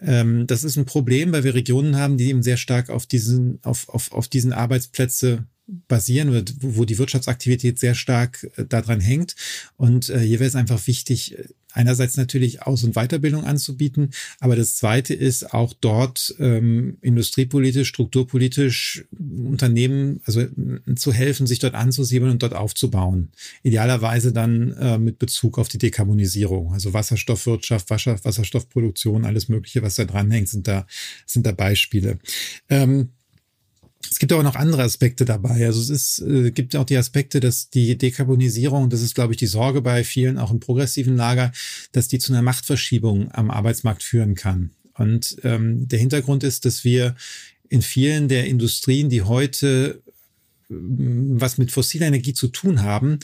Ähm, 0.00 0.46
das 0.46 0.64
ist 0.64 0.76
ein 0.76 0.86
Problem, 0.86 1.32
weil 1.32 1.44
wir 1.44 1.54
Regionen 1.54 1.96
haben, 1.96 2.16
die 2.18 2.28
eben 2.28 2.42
sehr 2.42 2.56
stark 2.56 2.90
auf 2.90 3.06
diesen, 3.06 3.58
auf, 3.62 3.88
auf, 3.88 4.12
auf 4.12 4.28
diesen 4.28 4.52
Arbeitsplätze 4.52 5.46
basieren 5.88 6.44
wo 6.60 6.84
die 6.84 6.98
Wirtschaftsaktivität 6.98 7.78
sehr 7.78 7.94
stark 7.94 8.50
äh, 8.56 8.64
daran 8.64 9.00
hängt. 9.00 9.36
Und 9.76 10.08
äh, 10.08 10.18
hier 10.18 10.40
wäre 10.40 10.48
es 10.48 10.56
einfach 10.56 10.84
wichtig, 10.86 11.36
einerseits 11.72 12.16
natürlich 12.16 12.62
Aus- 12.62 12.84
und 12.84 12.94
Weiterbildung 12.94 13.44
anzubieten, 13.44 14.10
aber 14.38 14.56
das 14.56 14.76
Zweite 14.76 15.14
ist 15.14 15.52
auch 15.52 15.72
dort 15.72 16.34
ähm, 16.38 16.98
industriepolitisch, 17.00 17.88
strukturpolitisch 17.88 19.04
Unternehmen, 19.18 20.20
also 20.24 20.44
zu 20.96 21.12
helfen, 21.12 21.46
sich 21.46 21.58
dort 21.58 21.74
anzusiedeln 21.74 22.32
und 22.32 22.42
dort 22.42 22.54
aufzubauen. 22.54 23.30
Idealerweise 23.62 24.32
dann 24.32 24.72
äh, 24.72 24.98
mit 24.98 25.18
Bezug 25.18 25.58
auf 25.58 25.68
die 25.68 25.78
Dekarbonisierung, 25.78 26.72
also 26.72 26.92
Wasserstoffwirtschaft, 26.92 27.90
Wasser, 27.90 28.18
Wasserstoffproduktion, 28.22 29.24
alles 29.24 29.48
Mögliche, 29.48 29.82
was 29.82 29.94
da 29.94 30.04
dranhängt, 30.04 30.48
sind 30.48 30.68
da 30.68 30.86
sind 31.26 31.46
da 31.46 31.52
Beispiele. 31.52 32.18
Ähm, 32.68 33.10
Es 34.08 34.18
gibt 34.18 34.32
aber 34.32 34.42
noch 34.42 34.56
andere 34.56 34.82
Aspekte 34.82 35.24
dabei. 35.24 35.66
Also 35.66 35.80
es 35.80 35.90
ist, 35.90 36.20
äh, 36.20 36.50
gibt 36.52 36.74
auch 36.76 36.84
die 36.84 36.96
Aspekte, 36.96 37.40
dass 37.40 37.70
die 37.70 37.98
Dekarbonisierung, 37.98 38.88
das 38.88 39.02
ist, 39.02 39.14
glaube 39.14 39.32
ich, 39.32 39.36
die 39.36 39.46
Sorge 39.46 39.82
bei 39.82 40.04
vielen, 40.04 40.38
auch 40.38 40.50
im 40.50 40.60
progressiven 40.60 41.16
Lager, 41.16 41.52
dass 41.92 42.08
die 42.08 42.18
zu 42.18 42.32
einer 42.32 42.42
Machtverschiebung 42.42 43.30
am 43.32 43.50
Arbeitsmarkt 43.50 44.02
führen 44.02 44.34
kann. 44.34 44.70
Und 44.94 45.36
ähm, 45.44 45.86
der 45.88 45.98
Hintergrund 45.98 46.44
ist, 46.44 46.64
dass 46.64 46.84
wir 46.84 47.14
in 47.68 47.82
vielen 47.82 48.28
der 48.28 48.46
Industrien, 48.46 49.10
die 49.10 49.22
heute 49.22 50.02
was 50.70 51.58
mit 51.58 51.72
fossiler 51.72 52.06
Energie 52.06 52.32
zu 52.32 52.48
tun 52.48 52.82
haben, 52.82 53.18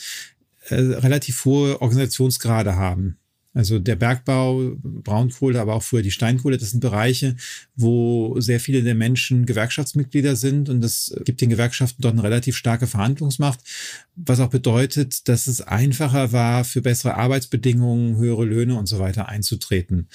äh, 0.68 0.74
relativ 0.74 1.44
hohe 1.44 1.80
Organisationsgrade 1.80 2.74
haben. 2.76 3.18
Also 3.56 3.78
der 3.78 3.96
Bergbau, 3.96 4.76
Braunkohle, 4.82 5.58
aber 5.58 5.74
auch 5.74 5.82
früher 5.82 6.02
die 6.02 6.10
Steinkohle, 6.10 6.58
das 6.58 6.72
sind 6.72 6.80
Bereiche, 6.80 7.36
wo 7.74 8.38
sehr 8.38 8.60
viele 8.60 8.82
der 8.82 8.94
Menschen 8.94 9.46
Gewerkschaftsmitglieder 9.46 10.36
sind 10.36 10.68
und 10.68 10.82
das 10.82 11.16
gibt 11.24 11.40
den 11.40 11.48
Gewerkschaften 11.48 12.02
dort 12.02 12.12
eine 12.12 12.22
relativ 12.22 12.54
starke 12.54 12.86
Verhandlungsmacht, 12.86 13.60
was 14.14 14.40
auch 14.40 14.50
bedeutet, 14.50 15.26
dass 15.28 15.46
es 15.46 15.62
einfacher 15.62 16.32
war, 16.32 16.64
für 16.64 16.82
bessere 16.82 17.14
Arbeitsbedingungen, 17.14 18.18
höhere 18.18 18.44
Löhne 18.44 18.78
und 18.78 18.86
so 18.86 18.98
weiter 18.98 19.30
einzutreten. 19.30 20.08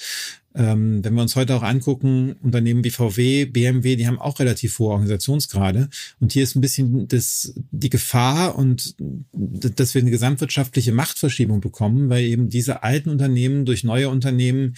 Ähm, 0.54 1.04
wenn 1.04 1.14
wir 1.14 1.22
uns 1.22 1.36
heute 1.36 1.54
auch 1.54 1.62
angucken, 1.62 2.36
Unternehmen 2.42 2.84
wie 2.84 2.90
VW, 2.90 3.46
BMW, 3.46 3.96
die 3.96 4.06
haben 4.06 4.20
auch 4.20 4.38
relativ 4.38 4.78
hohe 4.78 4.90
Organisationsgrade. 4.92 5.88
Und 6.20 6.32
hier 6.32 6.42
ist 6.42 6.54
ein 6.54 6.60
bisschen 6.60 7.08
das, 7.08 7.54
die 7.70 7.90
Gefahr 7.90 8.56
und 8.56 8.94
dass 9.32 9.94
wir 9.94 10.02
eine 10.02 10.10
gesamtwirtschaftliche 10.10 10.92
Machtverschiebung 10.92 11.60
bekommen, 11.60 12.10
weil 12.10 12.24
eben 12.24 12.48
diese 12.48 12.82
alten 12.82 13.08
Unternehmen 13.08 13.64
durch 13.64 13.84
neue 13.84 14.08
Unternehmen, 14.08 14.74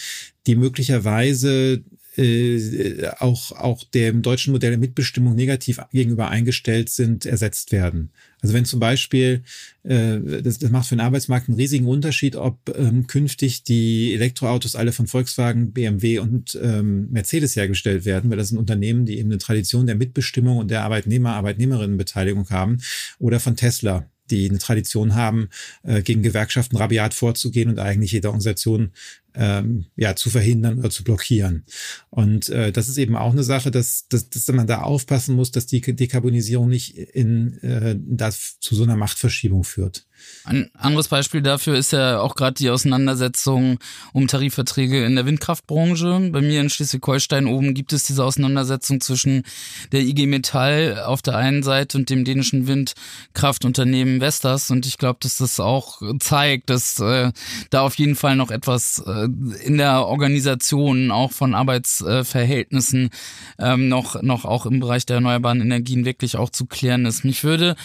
die 0.46 0.56
möglicherweise 0.56 1.82
äh, 2.16 3.08
auch, 3.18 3.52
auch 3.52 3.84
dem 3.84 4.22
deutschen 4.22 4.52
Modell 4.52 4.70
der 4.70 4.78
Mitbestimmung 4.78 5.34
negativ 5.34 5.80
gegenüber 5.92 6.28
eingestellt 6.28 6.88
sind, 6.88 7.26
ersetzt 7.26 7.72
werden. 7.72 8.10
Also 8.40 8.54
wenn 8.54 8.64
zum 8.64 8.80
Beispiel, 8.80 9.42
äh, 9.82 10.42
das, 10.42 10.58
das 10.58 10.70
macht 10.70 10.88
für 10.88 10.96
den 10.96 11.00
Arbeitsmarkt 11.00 11.48
einen 11.48 11.56
riesigen 11.56 11.86
Unterschied, 11.86 12.36
ob 12.36 12.76
ähm, 12.76 13.06
künftig 13.06 13.64
die 13.64 14.14
Elektroautos 14.14 14.76
alle 14.76 14.92
von 14.92 15.06
Volkswagen, 15.06 15.72
BMW 15.72 16.18
und 16.18 16.58
ähm, 16.62 17.10
Mercedes 17.10 17.56
hergestellt 17.56 18.04
werden, 18.04 18.30
weil 18.30 18.36
das 18.36 18.48
sind 18.48 18.58
Unternehmen, 18.58 19.06
die 19.06 19.18
eben 19.18 19.30
eine 19.30 19.38
Tradition 19.38 19.86
der 19.86 19.96
Mitbestimmung 19.96 20.58
und 20.58 20.70
der 20.70 20.82
Arbeitnehmer, 20.82 21.34
Arbeitnehmerinnenbeteiligung 21.34 22.50
haben, 22.50 22.78
oder 23.18 23.40
von 23.40 23.56
Tesla 23.56 24.06
die 24.30 24.48
eine 24.48 24.58
Tradition 24.58 25.14
haben, 25.14 25.48
äh, 25.82 26.02
gegen 26.02 26.22
Gewerkschaften 26.22 26.76
rabiat 26.76 27.14
vorzugehen 27.14 27.68
und 27.68 27.78
eigentlich 27.78 28.12
jede 28.12 28.28
Organisation 28.28 28.90
ähm, 29.34 29.86
ja, 29.96 30.16
zu 30.16 30.30
verhindern 30.30 30.78
oder 30.78 30.90
zu 30.90 31.04
blockieren. 31.04 31.64
Und 32.10 32.48
äh, 32.48 32.72
das 32.72 32.88
ist 32.88 32.98
eben 32.98 33.16
auch 33.16 33.32
eine 33.32 33.42
Sache, 33.42 33.70
dass, 33.70 34.06
dass, 34.08 34.30
dass 34.30 34.48
man 34.48 34.66
da 34.66 34.82
aufpassen 34.82 35.34
muss, 35.34 35.50
dass 35.50 35.66
die 35.66 35.80
Dekarbonisierung 35.80 36.68
nicht 36.68 36.96
in 36.96 37.58
äh, 37.62 37.96
das 37.98 38.58
zu 38.60 38.74
so 38.74 38.84
einer 38.84 38.96
Machtverschiebung 38.96 39.64
führt. 39.64 40.06
Ein 40.44 40.70
anderes 40.74 41.08
Beispiel 41.08 41.42
dafür 41.42 41.76
ist 41.76 41.92
ja 41.92 42.20
auch 42.20 42.34
gerade 42.34 42.54
die 42.54 42.70
Auseinandersetzung 42.70 43.78
um 44.12 44.28
Tarifverträge 44.28 45.04
in 45.04 45.16
der 45.16 45.26
Windkraftbranche. 45.26 46.30
Bei 46.32 46.40
mir 46.40 46.60
in 46.60 46.70
Schleswig-Holstein 46.70 47.46
oben 47.46 47.74
gibt 47.74 47.92
es 47.92 48.04
diese 48.04 48.24
Auseinandersetzung 48.24 49.00
zwischen 49.00 49.44
der 49.92 50.00
IG 50.02 50.26
Metall 50.26 51.02
auf 51.04 51.22
der 51.22 51.36
einen 51.36 51.62
Seite 51.62 51.98
und 51.98 52.10
dem 52.10 52.24
dänischen 52.24 52.66
Windkraftunternehmen 52.66 54.20
Vestas. 54.20 54.70
Und 54.70 54.86
ich 54.86 54.98
glaube, 54.98 55.18
dass 55.22 55.38
das 55.38 55.60
auch 55.60 56.02
zeigt, 56.20 56.70
dass 56.70 57.00
äh, 57.00 57.32
da 57.70 57.82
auf 57.82 57.96
jeden 57.96 58.16
Fall 58.16 58.36
noch 58.36 58.50
etwas 58.50 59.02
äh, 59.06 59.23
in 59.24 59.76
der 59.76 60.06
Organisation 60.06 61.10
auch 61.10 61.32
von 61.32 61.54
Arbeitsverhältnissen 61.54 63.10
ähm, 63.58 63.88
noch, 63.88 64.22
noch 64.22 64.44
auch 64.44 64.66
im 64.66 64.80
Bereich 64.80 65.06
der 65.06 65.16
erneuerbaren 65.16 65.60
Energien 65.60 66.04
wirklich 66.04 66.36
auch 66.36 66.50
zu 66.50 66.66
klären 66.66 67.06
ist. 67.06 67.24
Mich 67.24 67.44
würde 67.44 67.76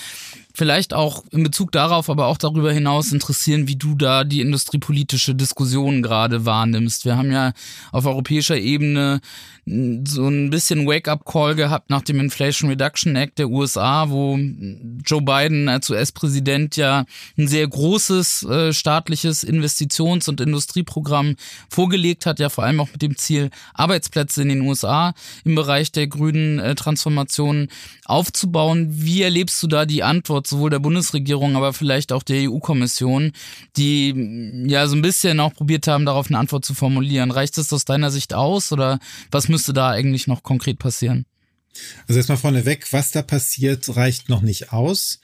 vielleicht 0.60 0.94
auch 0.94 1.24
in 1.32 1.44
Bezug 1.44 1.72
darauf, 1.72 2.10
aber 2.10 2.28
auch 2.28 2.38
darüber 2.38 2.74
hinaus 2.74 3.14
interessieren, 3.14 3.70
wie 3.70 3.78
du 3.78 3.96
da 3.96 4.26
die 4.26 4.42
industriepolitische 4.42 5.34
Diskussion 5.34 6.04
gerade 6.04 6.46
wahrnimmst. 6.46 7.06
Wir 7.06 7.16
haben 7.16 7.32
ja 7.32 7.54
auf 7.94 8.06
europäischer 8.06 8.58
Ebene 8.58 9.22
so 9.66 10.28
ein 10.28 10.50
bisschen 10.50 10.88
Wake-up-Call 10.88 11.56
gehabt 11.56 11.90
nach 11.90 12.02
dem 12.02 12.20
Inflation 12.20 12.70
Reduction 12.70 13.16
Act 13.16 13.38
der 13.38 13.50
USA, 13.50 14.10
wo 14.10 14.38
Joe 15.06 15.22
Biden 15.22 15.70
als 15.70 15.90
US-Präsident 15.90 16.76
ja 16.76 17.06
ein 17.38 17.48
sehr 17.48 17.68
großes 17.68 18.44
äh, 18.44 18.74
staatliches 18.74 19.44
Investitions- 19.44 20.28
und 20.28 20.42
Industrieprogramm 20.42 21.36
vorgelegt 21.70 22.26
hat, 22.26 22.40
ja 22.40 22.50
vor 22.50 22.64
allem 22.64 22.80
auch 22.80 22.92
mit 22.92 23.02
dem 23.02 23.16
Ziel, 23.16 23.50
Arbeitsplätze 23.74 24.42
in 24.42 24.50
den 24.50 24.62
USA 24.62 25.14
im 25.46 25.56
Bereich 25.56 25.92
der 25.92 26.08
grünen 26.08 26.60
äh, 26.60 26.74
Transformation 26.74 27.68
aufzubauen. 28.06 28.88
Wie 28.90 29.22
erlebst 29.22 29.62
du 29.62 29.68
da 29.68 29.86
die 29.86 30.04
Antwort 30.04 30.48
sowohl 30.50 30.70
der 30.70 30.80
Bundesregierung, 30.80 31.56
aber 31.56 31.74
vielleicht 31.74 32.12
auch 32.12 32.24
der 32.24 32.50
EU-Kommission, 32.50 33.32
die 33.78 34.66
ja 34.68 34.88
so 34.88 34.96
ein 34.96 35.02
bisschen 35.02 35.40
auch 35.40 35.54
probiert 35.54 35.88
haben, 35.88 36.06
darauf 36.06 36.28
eine 36.28 36.40
Antwort 36.40 36.66
zu 36.66 36.74
formulieren? 36.74 37.32
Reicht 37.32 37.58
es 37.58 37.72
aus 37.72 37.86
deiner 37.86 38.12
Sicht 38.12 38.34
aus 38.34 38.72
oder 38.72 39.00
was 39.32 39.48
müsste 39.48 39.74
da 39.74 39.90
eigentlich 39.90 40.28
noch 40.28 40.44
konkret 40.44 40.80
passieren? 40.80 41.26
Also 42.08 42.18
erstmal 42.18 42.38
vorneweg, 42.38 42.92
was 42.92 43.12
da 43.12 43.22
passiert, 43.22 43.96
reicht 43.96 44.30
noch 44.30 44.42
nicht 44.42 44.74
aus. 44.74 45.20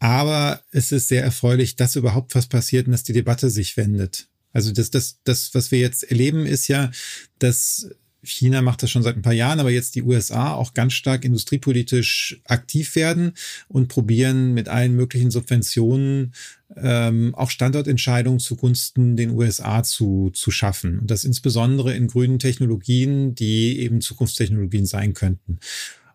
Aber 0.00 0.62
es 0.70 0.92
ist 0.92 1.08
sehr 1.08 1.22
erfreulich, 1.22 1.76
dass 1.76 1.96
überhaupt 1.96 2.34
was 2.34 2.46
passiert 2.46 2.86
und 2.86 2.92
dass 2.92 3.04
die 3.04 3.12
Debatte 3.12 3.48
sich 3.48 3.76
wendet. 3.76 4.28
Also 4.52 4.70
das, 4.70 4.90
das, 4.90 5.18
das, 5.24 5.54
was 5.54 5.70
wir 5.70 5.78
jetzt 5.78 6.04
erleben, 6.04 6.46
ist 6.46 6.68
ja, 6.68 6.90
dass 7.38 7.88
China 8.24 8.62
macht 8.62 8.82
das 8.82 8.90
schon 8.90 9.02
seit 9.02 9.16
ein 9.16 9.22
paar 9.22 9.32
Jahren, 9.32 9.60
aber 9.60 9.70
jetzt 9.70 9.94
die 9.94 10.02
USA 10.02 10.54
auch 10.54 10.74
ganz 10.74 10.92
stark 10.94 11.24
industriepolitisch 11.24 12.40
aktiv 12.44 12.96
werden 12.96 13.32
und 13.68 13.88
probieren 13.88 14.54
mit 14.54 14.68
allen 14.68 14.96
möglichen 14.96 15.30
Subventionen 15.30 16.32
ähm, 16.76 17.34
auch 17.34 17.50
Standortentscheidungen 17.50 18.40
zugunsten 18.40 19.16
den 19.16 19.30
USA 19.30 19.82
zu, 19.82 20.30
zu 20.34 20.50
schaffen. 20.50 20.98
Und 20.98 21.10
das 21.10 21.24
insbesondere 21.24 21.94
in 21.94 22.08
grünen 22.08 22.38
Technologien, 22.38 23.34
die 23.34 23.78
eben 23.80 24.00
Zukunftstechnologien 24.00 24.86
sein 24.86 25.14
könnten. 25.14 25.58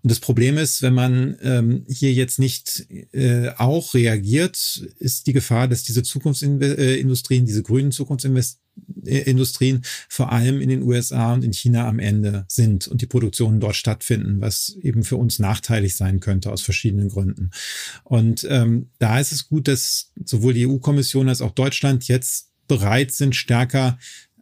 Und 0.01 0.11
das 0.11 0.21
Problem 0.21 0.57
ist, 0.57 0.81
wenn 0.81 0.93
man 0.93 1.37
ähm, 1.41 1.85
hier 1.89 2.13
jetzt 2.13 2.39
nicht 2.39 2.87
äh, 3.11 3.49
auch 3.57 3.93
reagiert, 3.93 4.55
ist 4.97 5.27
die 5.27 5.33
Gefahr, 5.33 5.67
dass 5.67 5.83
diese 5.83 6.03
Zukunftsindustrien, 6.03 7.45
diese 7.45 7.63
grünen 7.63 7.91
Zukunftsindustrien 9.09 9.81
vor 10.07 10.31
allem 10.31 10.61
in 10.61 10.69
den 10.69 10.83
USA 10.83 11.33
und 11.33 11.43
in 11.43 11.53
China 11.53 11.87
am 11.87 11.99
Ende 11.99 12.45
sind 12.47 12.87
und 12.87 13.01
die 13.01 13.07
Produktionen 13.07 13.59
dort 13.59 13.75
stattfinden, 13.75 14.41
was 14.41 14.77
eben 14.81 15.03
für 15.03 15.17
uns 15.17 15.39
nachteilig 15.39 15.95
sein 15.95 16.19
könnte 16.19 16.51
aus 16.51 16.61
verschiedenen 16.61 17.09
Gründen. 17.09 17.51
Und 18.03 18.45
ähm, 18.49 18.89
da 18.99 19.19
ist 19.19 19.31
es 19.31 19.47
gut, 19.47 19.67
dass 19.67 20.11
sowohl 20.23 20.53
die 20.53 20.67
EU-Kommission 20.67 21.29
als 21.29 21.41
auch 21.41 21.51
Deutschland 21.51 22.07
jetzt 22.07 22.49
bereit 22.67 23.11
sind, 23.11 23.35
stärker 23.35 23.97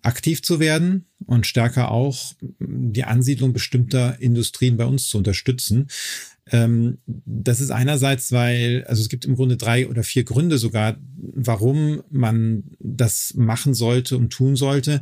aktiv 0.07 0.41
zu 0.41 0.59
werden 0.61 1.05
und 1.25 1.45
stärker 1.45 1.91
auch 1.91 2.33
die 2.59 3.03
Ansiedlung 3.03 3.51
bestimmter 3.51 4.19
Industrien 4.21 4.77
bei 4.77 4.85
uns 4.85 5.09
zu 5.09 5.17
unterstützen. 5.17 5.87
Ähm, 6.49 6.99
das 7.05 7.59
ist 7.59 7.71
einerseits, 7.71 8.31
weil, 8.31 8.85
also 8.87 9.01
es 9.01 9.09
gibt 9.09 9.25
im 9.25 9.35
Grunde 9.35 9.57
drei 9.57 9.87
oder 9.89 10.03
vier 10.03 10.23
Gründe 10.23 10.57
sogar, 10.57 10.97
warum 11.17 12.03
man 12.09 12.63
das 12.79 13.33
machen 13.35 13.73
sollte 13.73 14.17
und 14.17 14.29
tun 14.31 14.55
sollte. 14.55 15.01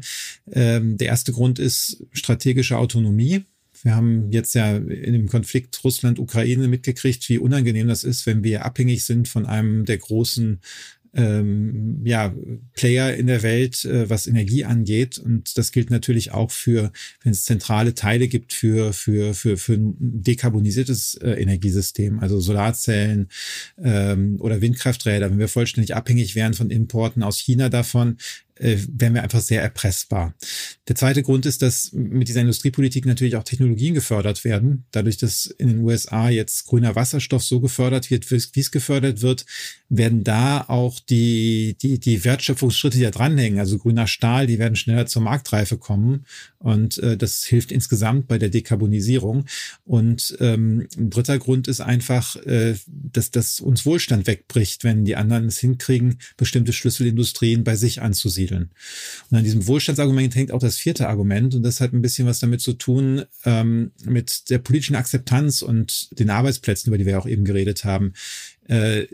Ähm, 0.52 0.98
der 0.98 1.10
erste 1.10 1.32
Grund 1.32 1.60
ist 1.60 2.04
strategische 2.12 2.80
Autonomie. 2.80 3.44
Wir 3.84 3.96
haben 3.96 4.32
jetzt 4.32 4.56
ja 4.56 4.76
in 4.76 5.14
dem 5.14 5.28
Konflikt 5.28 5.84
Russland-Ukraine 5.84 6.68
mitgekriegt, 6.68 7.30
wie 7.30 7.38
unangenehm 7.38 7.88
das 7.88 8.04
ist, 8.04 8.26
wenn 8.26 8.44
wir 8.44 8.66
abhängig 8.66 9.06
sind 9.06 9.28
von 9.28 9.46
einem 9.46 9.86
der 9.86 10.00
großen 10.00 10.62
ähm, 11.16 12.02
ja, 12.04 12.34
Player 12.74 13.16
in 13.16 13.28
der 13.28 13.42
Welt, 13.42 13.86
äh, 13.86 14.10
was 14.10 14.28
Energie 14.28 14.66
angeht. 14.66 15.18
Und 15.18 15.58
das 15.58 15.72
gilt 15.72 15.90
natürlich 15.90 16.32
auch 16.32 16.52
für, 16.52 16.92
wenn 17.24 17.32
es 17.32 17.46
zentrale 17.46 17.94
Teile 17.96 18.28
gibt 18.28 18.54
für, 18.54 18.94
für, 18.94 19.34
für, 19.34 19.58
für 19.58 19.74
ein 19.74 19.96
dekarbonisiertes 20.00 21.16
äh, 21.16 21.32
Energiesystem, 21.32 22.20
also 22.20 22.40
Solarzellen 22.40 23.30
ähm, 23.82 24.38
oder 24.40 24.62
Windkrafträder. 24.62 25.32
Wenn 25.32 25.40
wir 25.40 25.48
vollständig 25.48 25.96
abhängig 25.96 26.36
wären 26.36 26.54
von 26.54 26.70
Importen 26.70 27.24
aus 27.24 27.40
China 27.40 27.70
davon, 27.70 28.18
äh, 28.58 28.78
wären 28.88 29.14
wir 29.14 29.24
einfach 29.24 29.42
sehr 29.42 29.62
erpressbar. 29.62 30.34
Der 30.88 30.96
zweite 30.96 31.24
Grund 31.24 31.46
ist, 31.46 31.62
dass 31.62 31.92
mit 31.92 32.28
dieser 32.28 32.42
Industriepolitik 32.42 33.06
natürlich 33.06 33.36
auch 33.36 33.44
Technologien 33.44 33.94
gefördert 33.94 34.44
werden. 34.44 34.86
Dadurch, 34.92 35.18
dass 35.18 35.46
in 35.46 35.68
den 35.68 35.80
USA 35.80 36.30
jetzt 36.30 36.66
grüner 36.66 36.96
Wasserstoff 36.96 37.44
so 37.44 37.60
gefördert 37.60 38.10
wird, 38.10 38.32
wie 38.32 38.60
es 38.60 38.72
gefördert 38.72 39.22
wird, 39.22 39.46
werden 39.90 40.24
da 40.24 40.62
auch 40.68 41.00
die, 41.00 41.76
die, 41.82 42.00
die 42.00 42.24
Wertschöpfungsschritte, 42.24 42.98
die 42.98 43.04
da 43.04 43.12
dranhängen, 43.12 43.60
also 43.60 43.78
grüner 43.78 44.08
Stahl, 44.08 44.48
die 44.48 44.60
werden 44.60 44.76
schneller 44.76 45.06
zur 45.06 45.22
Marktreife 45.22 45.78
kommen. 45.78 46.26
Und 46.58 46.98
äh, 47.00 47.18
das 47.18 47.44
hilft 47.44 47.72
insgesamt 47.72 48.28
bei 48.28 48.38
der 48.38 48.50
Dekarbonisierung. 48.50 49.46
Und 49.84 50.36
ähm, 50.40 50.88
ein 50.98 51.10
dritter 51.10 51.40
Grund 51.40 51.68
ist 51.68 51.82
einfach, 51.82 52.38
äh, 52.38 52.76
dass 52.88 53.32
das 53.32 53.60
uns 53.60 53.86
Wohlstand 53.86 54.28
wegbricht, 54.28 54.84
wenn 54.84 55.06
die 55.06 55.16
anderen 55.16 55.46
es 55.46 55.60
hinkriegen, 55.60 56.20
bestimmte 56.38 56.74
Schlüsselindustrien 56.74 57.64
bei 57.64 57.76
sich 57.76 58.02
anzusiedeln 58.02 58.45
ansiedeln. 58.46 58.70
Und 59.30 59.38
an 59.38 59.44
diesem 59.44 59.68
Wohlstandsargument 59.68 60.36
hängt 60.36 60.52
auch 60.52 60.60
das 60.60 60.78
vierte 60.78 61.08
Argument 61.08 61.56
und 61.56 61.64
das 61.64 61.82
hat 61.82 61.94
ein 61.94 62.02
bisschen 62.02 62.28
was 62.28 62.40
damit 62.40 62.62
zu 62.62 62.74
tun 62.74 63.24
ähm, 63.46 63.92
mit 64.04 64.50
der 64.50 64.60
politischen 64.60 64.96
Akzeptanz 64.96 65.62
und 65.62 66.20
den 66.20 66.30
Arbeitsplätzen, 66.30 66.90
über 66.90 66.98
die 66.98 67.06
wir 67.06 67.20
auch 67.20 67.28
eben 67.28 67.46
geredet 67.46 67.84
haben. 67.86 68.14
Äh, 68.68 69.06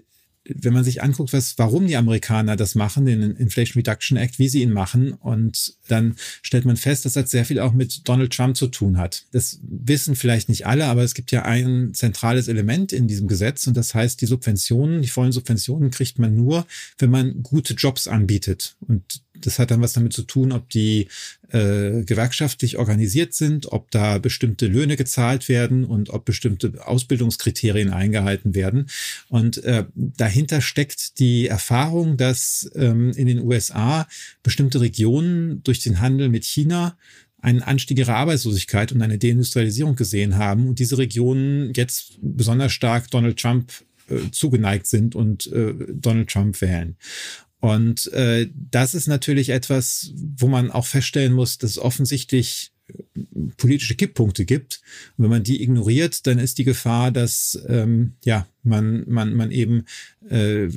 wenn 0.45 0.73
man 0.73 0.83
sich 0.83 1.03
anguckt, 1.03 1.33
was, 1.33 1.57
warum 1.57 1.85
die 1.87 1.95
Amerikaner 1.95 2.55
das 2.55 2.73
machen, 2.75 3.05
den 3.05 3.21
Inflation 3.35 3.79
Reduction 3.79 4.17
Act, 4.17 4.39
wie 4.39 4.49
sie 4.49 4.61
ihn 4.61 4.73
machen, 4.73 5.13
und 5.13 5.75
dann 5.87 6.15
stellt 6.41 6.65
man 6.65 6.77
fest, 6.77 7.05
dass 7.05 7.13
das 7.13 7.29
sehr 7.29 7.45
viel 7.45 7.59
auch 7.59 7.73
mit 7.73 8.07
Donald 8.07 8.33
Trump 8.33 8.57
zu 8.57 8.67
tun 8.67 8.97
hat. 8.97 9.25
Das 9.31 9.59
wissen 9.63 10.15
vielleicht 10.15 10.49
nicht 10.49 10.65
alle, 10.65 10.85
aber 10.85 11.03
es 11.03 11.13
gibt 11.13 11.31
ja 11.31 11.43
ein 11.43 11.93
zentrales 11.93 12.47
Element 12.47 12.91
in 12.91 13.07
diesem 13.07 13.27
Gesetz 13.27 13.67
und 13.67 13.77
das 13.77 13.93
heißt, 13.93 14.19
die 14.21 14.25
Subventionen, 14.25 15.01
die 15.01 15.09
vollen 15.09 15.31
Subventionen 15.31 15.91
kriegt 15.91 16.17
man 16.17 16.35
nur, 16.35 16.65
wenn 16.97 17.11
man 17.11 17.43
gute 17.43 17.75
Jobs 17.75 18.07
anbietet. 18.07 18.75
Und 18.87 19.21
das 19.45 19.59
hat 19.59 19.71
dann 19.71 19.81
was 19.81 19.93
damit 19.93 20.13
zu 20.13 20.23
tun, 20.23 20.51
ob 20.51 20.69
die 20.69 21.07
äh, 21.49 22.03
gewerkschaftlich 22.03 22.77
organisiert 22.77 23.33
sind, 23.33 23.71
ob 23.71 23.91
da 23.91 24.17
bestimmte 24.17 24.67
Löhne 24.67 24.95
gezahlt 24.95 25.49
werden 25.49 25.83
und 25.83 26.09
ob 26.09 26.25
bestimmte 26.25 26.85
Ausbildungskriterien 26.85 27.91
eingehalten 27.91 28.55
werden. 28.55 28.87
Und 29.29 29.63
äh, 29.63 29.85
dahinter 29.95 30.61
steckt 30.61 31.19
die 31.19 31.47
Erfahrung, 31.47 32.17
dass 32.17 32.69
ähm, 32.75 33.11
in 33.11 33.27
den 33.27 33.39
USA 33.39 34.07
bestimmte 34.43 34.81
Regionen 34.81 35.63
durch 35.63 35.79
den 35.79 35.99
Handel 35.99 36.29
mit 36.29 36.45
China 36.45 36.97
einen 37.41 37.63
Anstieg 37.63 37.97
ihrer 37.97 38.15
Arbeitslosigkeit 38.15 38.91
und 38.91 39.01
eine 39.01 39.17
Deindustrialisierung 39.17 39.95
gesehen 39.95 40.37
haben 40.37 40.67
und 40.67 40.79
diese 40.79 40.97
Regionen 40.97 41.73
jetzt 41.73 42.19
besonders 42.21 42.71
stark 42.71 43.09
Donald 43.09 43.39
Trump 43.39 43.71
äh, 44.09 44.29
zugeneigt 44.31 44.87
sind 44.87 45.15
und 45.15 45.51
äh, 45.51 45.73
Donald 45.89 46.29
Trump 46.29 46.61
wählen. 46.61 46.95
Und 47.61 48.11
äh, 48.13 48.49
das 48.71 48.95
ist 48.95 49.07
natürlich 49.07 49.49
etwas, 49.49 50.11
wo 50.15 50.47
man 50.47 50.71
auch 50.71 50.87
feststellen 50.87 51.31
muss, 51.31 51.59
dass 51.59 51.71
es 51.71 51.79
offensichtlich 51.79 52.71
äh, 52.87 53.21
politische 53.55 53.93
Kipppunkte 53.93 54.45
gibt. 54.45 54.81
Und 55.15 55.23
wenn 55.23 55.29
man 55.29 55.43
die 55.43 55.61
ignoriert, 55.61 56.25
dann 56.25 56.39
ist 56.39 56.57
die 56.57 56.63
Gefahr, 56.63 57.11
dass 57.11 57.57
ähm, 57.67 58.13
ja 58.25 58.47
man 58.63 59.03
man 59.07 59.35
man 59.35 59.51
eben 59.51 59.85
äh, 60.27 60.69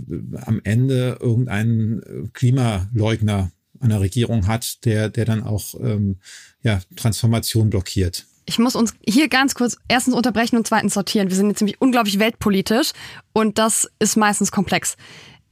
am 0.43 0.61
Ende 0.62 1.19
irgendeinen 1.21 2.31
Klimaleugner 2.35 3.50
an 3.81 3.88
der 3.88 4.00
Regierung 4.00 4.47
hat, 4.47 4.85
der 4.85 5.09
der 5.09 5.25
dann 5.25 5.43
auch 5.43 5.75
ähm, 5.81 6.17
ja 6.62 6.83
Transformation 6.97 7.71
blockiert. 7.71 8.26
Ich 8.47 8.59
muss 8.59 8.76
uns 8.76 8.93
hier 9.07 9.29
ganz 9.29 9.55
kurz 9.55 9.79
erstens 9.88 10.14
unterbrechen 10.14 10.57
und 10.59 10.67
zweitens 10.67 10.93
sortieren. 10.93 11.31
Wir 11.31 11.37
sind 11.37 11.49
jetzt 11.49 11.62
nämlich 11.62 11.81
unglaublich 11.81 12.19
weltpolitisch 12.19 12.93
und 13.33 13.57
das 13.57 13.88
ist 13.99 14.19
meistens 14.19 14.53
komplex. 14.53 14.99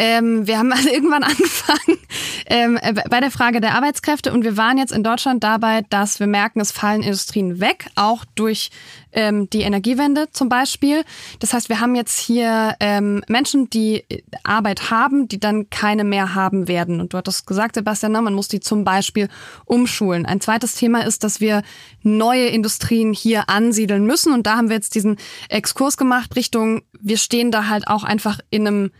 Ähm, 0.03 0.49
wir 0.49 0.59
haben 0.59 0.73
also 0.73 0.89
irgendwann 0.89 1.23
angefangen 1.23 1.99
ähm, 2.47 2.77
bei 3.09 3.21
der 3.21 3.31
Frage 3.31 3.61
der 3.61 3.77
Arbeitskräfte 3.77 4.33
und 4.33 4.43
wir 4.43 4.57
waren 4.57 4.77
jetzt 4.77 4.91
in 4.91 5.05
Deutschland 5.05 5.45
dabei, 5.45 5.83
dass 5.91 6.19
wir 6.19 6.27
merken, 6.27 6.59
es 6.59 6.73
fallen 6.73 7.05
Industrien 7.05 7.61
weg, 7.61 7.87
auch 7.95 8.25
durch 8.35 8.73
ähm, 9.13 9.49
die 9.51 9.61
Energiewende 9.61 10.29
zum 10.33 10.49
Beispiel. 10.49 11.05
Das 11.39 11.55
heißt, 11.55 11.69
wir 11.69 11.79
haben 11.79 11.95
jetzt 11.95 12.19
hier 12.19 12.75
ähm, 12.81 13.23
Menschen, 13.29 13.71
die 13.71 14.05
Arbeit 14.43 14.91
haben, 14.91 15.29
die 15.29 15.39
dann 15.39 15.71
keine 15.71 16.03
mehr 16.03 16.35
haben 16.35 16.67
werden. 16.67 17.01
Und 17.01 17.13
du 17.13 17.19
hattest 17.19 17.47
gesagt, 17.47 17.77
Sebastian, 17.77 18.11
man 18.11 18.35
muss 18.35 18.49
die 18.49 18.59
zum 18.59 18.83
Beispiel 18.83 19.29
umschulen. 19.67 20.27
Ein 20.27 20.41
zweites 20.41 20.75
Thema 20.75 21.07
ist, 21.07 21.23
dass 21.23 21.41
wir 21.41 21.63
neue 22.03 22.47
Industrien 22.47 23.13
hier 23.13 23.49
ansiedeln 23.49 24.05
müssen. 24.05 24.33
Und 24.33 24.49
da 24.49 24.57
haben 24.57 24.69
wir 24.69 24.77
jetzt 24.77 24.97
diesen 24.97 25.19
Exkurs 25.49 25.97
gemacht 25.97 26.35
Richtung, 26.35 26.83
wir 27.01 27.19
stehen 27.19 27.53
da 27.53 27.69
halt 27.69 27.87
auch 27.87 28.03
einfach 28.03 28.41
in 28.51 28.67
einem 28.67 28.91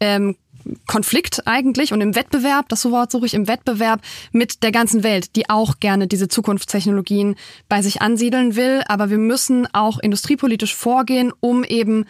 ähm, 0.00 0.36
Konflikt 0.86 1.46
eigentlich 1.46 1.92
und 1.92 2.00
im 2.00 2.14
Wettbewerb, 2.14 2.68
das 2.68 2.84
Wort 2.90 3.10
suche 3.10 3.26
ich, 3.26 3.34
im 3.34 3.48
Wettbewerb 3.48 4.02
mit 4.32 4.62
der 4.62 4.72
ganzen 4.72 5.02
Welt, 5.02 5.36
die 5.36 5.48
auch 5.48 5.80
gerne 5.80 6.06
diese 6.06 6.28
Zukunftstechnologien 6.28 7.36
bei 7.68 7.82
sich 7.82 8.02
ansiedeln 8.02 8.56
will. 8.56 8.82
Aber 8.86 9.10
wir 9.10 9.18
müssen 9.18 9.66
auch 9.72 9.98
industriepolitisch 9.98 10.74
vorgehen, 10.74 11.32
um 11.40 11.64
eben 11.64 12.04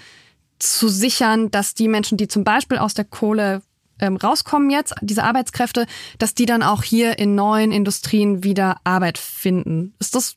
zu 0.59 0.89
sichern, 0.89 1.51
dass 1.51 1.75
die 1.75 1.89
Menschen, 1.89 2.19
die 2.19 2.29
zum 2.29 2.45
Beispiel 2.45 2.79
aus 2.79 2.95
der 2.95 3.05
Kohle 3.05 3.63
ähm, 3.99 4.17
rauskommen 4.17 4.71
jetzt, 4.71 4.95
diese 5.01 5.25
Arbeitskräfte, 5.25 5.87
dass 6.19 6.35
die 6.35 6.47
dann 6.47 6.63
auch 6.63 6.83
hier 6.83 7.19
in 7.19 7.35
neuen 7.35 7.73
Industrien 7.73 8.45
wieder 8.45 8.79
Arbeit 8.85 9.19
finden. 9.19 9.95
Ist 9.99 10.15
das 10.15 10.37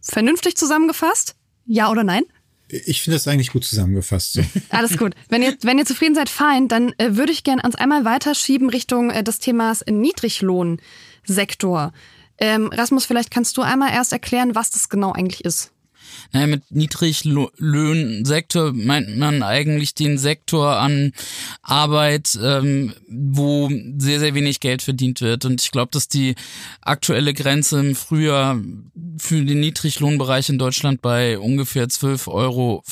vernünftig 0.00 0.56
zusammengefasst? 0.56 1.34
Ja 1.64 1.90
oder 1.90 2.04
nein? 2.04 2.24
Ich 2.68 3.02
finde 3.02 3.16
das 3.16 3.26
eigentlich 3.26 3.52
gut 3.52 3.64
zusammengefasst. 3.64 4.34
So. 4.34 4.42
Alles 4.70 4.98
gut. 4.98 5.14
Wenn 5.28 5.42
ihr, 5.42 5.56
wenn 5.62 5.78
ihr 5.78 5.86
zufrieden 5.86 6.14
seid, 6.14 6.28
fein. 6.28 6.68
Dann 6.68 6.92
äh, 6.98 7.16
würde 7.16 7.32
ich 7.32 7.44
gerne 7.44 7.62
uns 7.62 7.74
einmal 7.74 8.04
weiterschieben 8.04 8.68
Richtung 8.68 9.10
äh, 9.10 9.24
des 9.24 9.38
Themas 9.38 9.82
Niedriglohnsektor. 9.88 11.92
Ähm, 12.40 12.70
Rasmus, 12.72 13.06
vielleicht 13.06 13.30
kannst 13.30 13.56
du 13.56 13.62
einmal 13.62 13.92
erst 13.92 14.12
erklären, 14.12 14.54
was 14.54 14.70
das 14.70 14.88
genau 14.88 15.12
eigentlich 15.12 15.44
ist. 15.44 15.72
Naja, 16.32 16.46
mit 16.46 16.70
Niedriglöhnsektor 16.70 18.72
meint 18.72 19.16
man 19.16 19.42
eigentlich 19.42 19.94
den 19.94 20.18
Sektor 20.18 20.76
an 20.76 21.12
Arbeit, 21.62 22.38
ähm, 22.42 22.94
wo 23.08 23.70
sehr, 23.98 24.20
sehr 24.20 24.34
wenig 24.34 24.60
Geld 24.60 24.82
verdient 24.82 25.20
wird. 25.20 25.44
Und 25.44 25.62
ich 25.62 25.70
glaube, 25.70 25.90
dass 25.92 26.08
die 26.08 26.34
aktuelle 26.80 27.34
Grenze 27.34 27.80
im 27.80 27.94
Frühjahr 27.94 28.58
für 29.18 29.44
den 29.44 29.60
Niedriglohnbereich 29.60 30.48
in 30.48 30.58
Deutschland 30.58 31.02
bei 31.02 31.38
ungefähr 31.38 31.86
12,50 31.86 32.28
Euro 32.28 32.82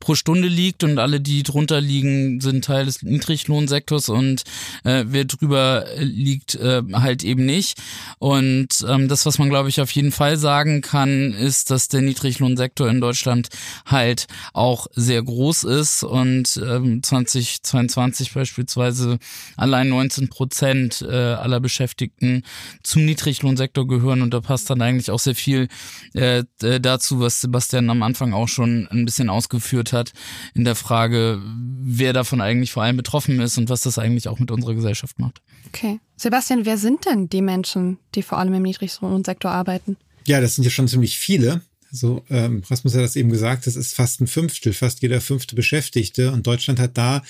pro 0.00 0.14
Stunde 0.14 0.48
liegt 0.48 0.84
und 0.84 0.98
alle, 0.98 1.20
die 1.20 1.42
drunter 1.42 1.80
liegen, 1.80 2.40
sind 2.40 2.64
Teil 2.64 2.86
des 2.86 3.02
Niedriglohnsektors 3.02 4.08
und 4.08 4.42
äh, 4.84 5.04
wer 5.06 5.24
drüber 5.24 5.86
liegt, 5.96 6.54
äh, 6.56 6.82
halt 6.92 7.24
eben 7.24 7.44
nicht. 7.44 7.78
Und 8.18 8.84
ähm, 8.88 9.08
das, 9.08 9.26
was 9.26 9.38
man, 9.38 9.48
glaube 9.48 9.68
ich, 9.68 9.80
auf 9.80 9.90
jeden 9.90 10.12
Fall 10.12 10.36
sagen 10.36 10.80
kann, 10.80 11.32
ist, 11.32 11.70
dass 11.70 11.88
der 11.88 12.02
Niedriglohnsektor 12.08 12.88
in 12.88 13.00
Deutschland 13.00 13.48
halt 13.86 14.26
auch 14.52 14.86
sehr 14.94 15.22
groß 15.22 15.64
ist 15.64 16.02
und 16.02 16.60
ähm, 16.64 17.02
2022 17.02 18.32
beispielsweise 18.32 19.18
allein 19.56 19.88
19 19.88 20.28
Prozent 20.28 21.02
äh, 21.02 21.14
aller 21.14 21.60
Beschäftigten 21.60 22.42
zum 22.82 23.04
Niedriglohnsektor 23.04 23.86
gehören 23.86 24.22
und 24.22 24.34
da 24.34 24.40
passt 24.40 24.70
dann 24.70 24.82
eigentlich 24.82 25.10
auch 25.10 25.18
sehr 25.18 25.34
viel 25.34 25.68
äh, 26.14 26.44
dazu, 26.58 27.20
was 27.20 27.40
Sebastian 27.40 27.90
am 27.90 28.02
Anfang 28.02 28.32
auch 28.32 28.48
schon 28.48 28.88
ein 28.88 29.04
bisschen 29.04 29.30
ausgeführt 29.30 29.92
hat 29.92 30.12
in 30.54 30.64
der 30.64 30.74
Frage, 30.74 31.40
wer 31.80 32.12
davon 32.12 32.40
eigentlich 32.40 32.72
vor 32.72 32.82
allem 32.82 32.96
betroffen 32.96 33.40
ist 33.40 33.58
und 33.58 33.68
was 33.68 33.82
das 33.82 33.98
eigentlich 33.98 34.28
auch 34.28 34.38
mit 34.38 34.50
unserer 34.50 34.74
Gesellschaft 34.74 35.18
macht. 35.18 35.40
Okay. 35.68 36.00
Sebastian, 36.16 36.64
wer 36.64 36.78
sind 36.78 37.06
denn 37.06 37.28
die 37.28 37.42
Menschen, 37.42 37.98
die 38.14 38.22
vor 38.22 38.38
allem 38.38 38.54
im 38.54 38.62
Niedriglohnsektor 38.62 39.50
arbeiten? 39.50 39.96
Ja, 40.26 40.40
das 40.40 40.56
sind 40.56 40.64
ja 40.64 40.70
schon 40.70 40.88
ziemlich 40.88 41.18
viele. 41.18 41.62
So, 41.90 42.24
ähm, 42.28 42.62
Rasmus 42.68 42.94
hat 42.94 43.02
das 43.02 43.16
eben 43.16 43.30
gesagt, 43.30 43.66
das 43.66 43.76
ist 43.76 43.94
fast 43.94 44.20
ein 44.20 44.26
Fünftel, 44.26 44.72
fast 44.72 45.02
jeder 45.02 45.20
fünfte 45.20 45.54
Beschäftigte. 45.54 46.32
Und 46.32 46.46
Deutschland 46.46 46.78
hat 46.78 46.98
da 46.98 47.22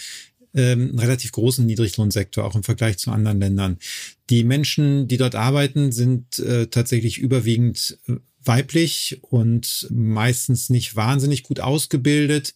ähm, 0.54 0.90
einen 0.90 0.98
relativ 0.98 1.32
großen 1.32 1.64
Niedriglohnsektor, 1.64 2.44
auch 2.44 2.56
im 2.56 2.62
Vergleich 2.62 2.98
zu 2.98 3.10
anderen 3.10 3.40
Ländern. 3.40 3.78
Die 4.30 4.44
Menschen, 4.44 5.06
die 5.08 5.16
dort 5.16 5.34
arbeiten, 5.34 5.92
sind 5.92 6.38
äh, 6.38 6.66
tatsächlich 6.66 7.18
überwiegend 7.18 7.98
äh, 8.08 8.14
weiblich 8.42 9.18
und 9.22 9.86
meistens 9.90 10.70
nicht 10.70 10.96
wahnsinnig 10.96 11.42
gut 11.42 11.60
ausgebildet 11.60 12.54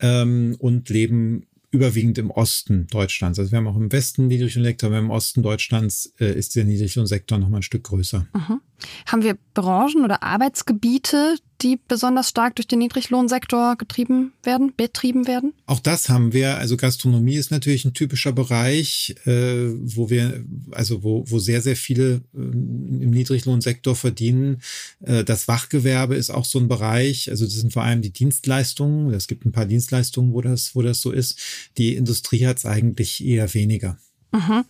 ähm, 0.00 0.56
und 0.58 0.88
leben 0.90 1.46
überwiegend 1.70 2.18
im 2.18 2.30
Osten 2.30 2.86
Deutschlands. 2.86 3.38
Also 3.38 3.50
wir 3.50 3.58
haben 3.58 3.66
auch 3.66 3.76
im 3.76 3.90
Westen 3.90 4.28
Niedriglohnsektor, 4.28 4.88
aber 4.88 4.98
im 5.00 5.10
Osten 5.10 5.42
Deutschlands 5.42 6.12
äh, 6.20 6.32
ist 6.32 6.54
der 6.54 6.64
Niedriglohnsektor 6.64 7.38
noch 7.38 7.48
mal 7.48 7.58
ein 7.58 7.62
Stück 7.62 7.84
größer. 7.84 8.28
Mhm. 8.32 8.60
Haben 9.06 9.22
wir 9.22 9.36
Branchen 9.54 10.04
oder 10.04 10.22
Arbeitsgebiete, 10.22 11.36
die 11.62 11.78
besonders 11.88 12.28
stark 12.28 12.56
durch 12.56 12.66
den 12.66 12.80
Niedriglohnsektor 12.80 13.76
getrieben 13.76 14.32
werden, 14.42 14.72
betrieben 14.76 15.26
werden? 15.26 15.54
Auch 15.66 15.80
das 15.80 16.08
haben 16.08 16.32
wir. 16.32 16.58
Also 16.58 16.76
Gastronomie 16.76 17.36
ist 17.36 17.50
natürlich 17.50 17.84
ein 17.84 17.94
typischer 17.94 18.32
Bereich, 18.32 19.14
äh, 19.24 19.70
wo 19.82 20.10
wir, 20.10 20.44
also 20.72 21.02
wo, 21.02 21.24
wo 21.26 21.38
sehr, 21.38 21.62
sehr 21.62 21.76
viele 21.76 22.22
äh, 22.34 22.38
im 22.38 23.10
Niedriglohnsektor 23.10 23.96
verdienen. 23.96 24.60
Äh, 25.00 25.24
das 25.24 25.48
Wachgewerbe 25.48 26.16
ist 26.16 26.30
auch 26.30 26.44
so 26.44 26.58
ein 26.58 26.68
Bereich. 26.68 27.30
Also 27.30 27.44
das 27.44 27.54
sind 27.54 27.72
vor 27.72 27.82
allem 27.82 28.02
die 28.02 28.12
Dienstleistungen. 28.12 29.14
Es 29.14 29.26
gibt 29.26 29.46
ein 29.46 29.52
paar 29.52 29.66
Dienstleistungen, 29.66 30.34
wo 30.34 30.42
das, 30.42 30.74
wo 30.74 30.82
das 30.82 31.00
so 31.00 31.12
ist. 31.12 31.38
Die 31.78 31.94
Industrie 31.94 32.46
hat 32.46 32.58
es 32.58 32.66
eigentlich 32.66 33.24
eher 33.24 33.52
weniger. 33.54 33.98
Mhm. 34.32 34.64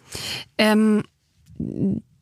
Ähm 0.59 1.03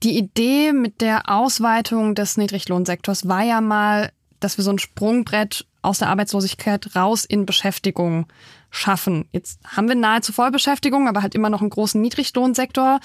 die 0.03 0.19
Idee 0.19 0.73
mit 0.73 1.01
der 1.01 1.31
Ausweitung 1.31 2.15
des 2.15 2.37
Niedriglohnsektors 2.37 3.29
war 3.29 3.43
ja 3.43 3.61
mal, 3.61 4.13
dass 4.41 4.57
wir 4.57 4.65
so 4.65 4.71
ein 4.71 4.79
Sprungbrett 4.79 5.67
aus 5.83 5.99
der 5.99 6.09
Arbeitslosigkeit 6.09 6.95
raus 6.95 7.25
in 7.25 7.47
Beschäftigung 7.47 8.27
schaffen. 8.71 9.27
Jetzt 9.33 9.61
haben 9.65 9.89
wir 9.89 9.95
nahezu 9.95 10.33
Vollbeschäftigung, 10.33 11.09
aber 11.09 11.23
halt 11.23 11.35
immer 11.35 11.51
noch 11.51 11.61
einen 11.61 11.71
großen 11.71 12.01
Niedriglohnsektor. 12.01 13.01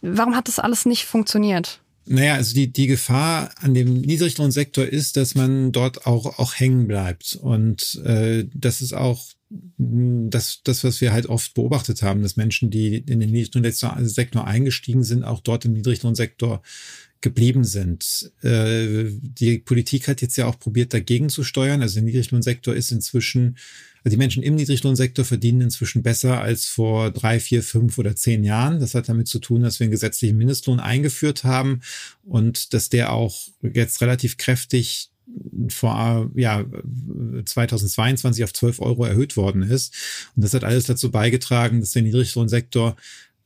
Warum 0.00 0.36
hat 0.36 0.48
das 0.48 0.58
alles 0.58 0.86
nicht 0.86 1.06
funktioniert? 1.06 1.80
Naja, 2.06 2.34
also 2.34 2.54
die, 2.54 2.70
die 2.70 2.86
Gefahr 2.86 3.50
an 3.60 3.72
dem 3.72 3.94
Niedriglohnsektor 4.02 4.84
ist, 4.84 5.16
dass 5.16 5.34
man 5.34 5.72
dort 5.72 6.06
auch, 6.06 6.38
auch 6.38 6.54
hängen 6.54 6.86
bleibt. 6.86 7.38
Und 7.40 8.00
äh, 8.04 8.44
das 8.52 8.82
ist 8.82 8.92
auch 8.92 9.24
das, 9.50 10.62
das, 10.64 10.84
was 10.84 11.00
wir 11.00 11.12
halt 11.12 11.26
oft 11.26 11.54
beobachtet 11.54 12.02
haben, 12.02 12.22
dass 12.22 12.36
Menschen, 12.36 12.70
die 12.70 12.96
in 12.96 13.20
den 13.20 13.30
Niedriglohnsektor 13.30 14.46
eingestiegen 14.46 15.04
sind, 15.04 15.24
auch 15.24 15.40
dort 15.40 15.64
im 15.64 15.74
Niedriglohnsektor 15.74 16.62
geblieben 17.20 17.64
sind. 17.64 18.32
Äh, 18.42 19.06
die 19.10 19.58
Politik 19.58 20.08
hat 20.08 20.20
jetzt 20.20 20.36
ja 20.36 20.46
auch 20.46 20.58
probiert, 20.58 20.92
dagegen 20.92 21.30
zu 21.30 21.42
steuern. 21.42 21.80
Also 21.80 21.94
der 21.94 22.04
Niedriglohnsektor 22.04 22.74
ist 22.74 22.92
inzwischen, 22.92 23.56
also 24.04 24.14
die 24.14 24.18
Menschen 24.18 24.42
im 24.42 24.56
Niedriglohnsektor 24.56 25.24
verdienen 25.24 25.62
inzwischen 25.62 26.02
besser 26.02 26.42
als 26.42 26.66
vor 26.66 27.10
drei, 27.10 27.40
vier, 27.40 27.62
fünf 27.62 27.96
oder 27.96 28.14
zehn 28.14 28.44
Jahren. 28.44 28.78
Das 28.78 28.94
hat 28.94 29.08
damit 29.08 29.26
zu 29.28 29.38
tun, 29.38 29.62
dass 29.62 29.80
wir 29.80 29.84
einen 29.84 29.92
gesetzlichen 29.92 30.36
Mindestlohn 30.36 30.80
eingeführt 30.80 31.44
haben 31.44 31.80
und 32.24 32.74
dass 32.74 32.90
der 32.90 33.12
auch 33.12 33.48
jetzt 33.62 34.02
relativ 34.02 34.36
kräftig 34.36 35.10
vor 35.68 36.30
ja 36.34 36.64
2022 37.44 38.44
auf 38.44 38.52
12 38.52 38.80
Euro 38.80 39.04
erhöht 39.04 39.36
worden 39.36 39.62
ist. 39.62 39.94
Und 40.36 40.44
das 40.44 40.54
hat 40.54 40.64
alles 40.64 40.84
dazu 40.84 41.10
beigetragen, 41.10 41.80
dass 41.80 41.92
der 41.92 42.02
Niedriglohnsektor 42.02 42.96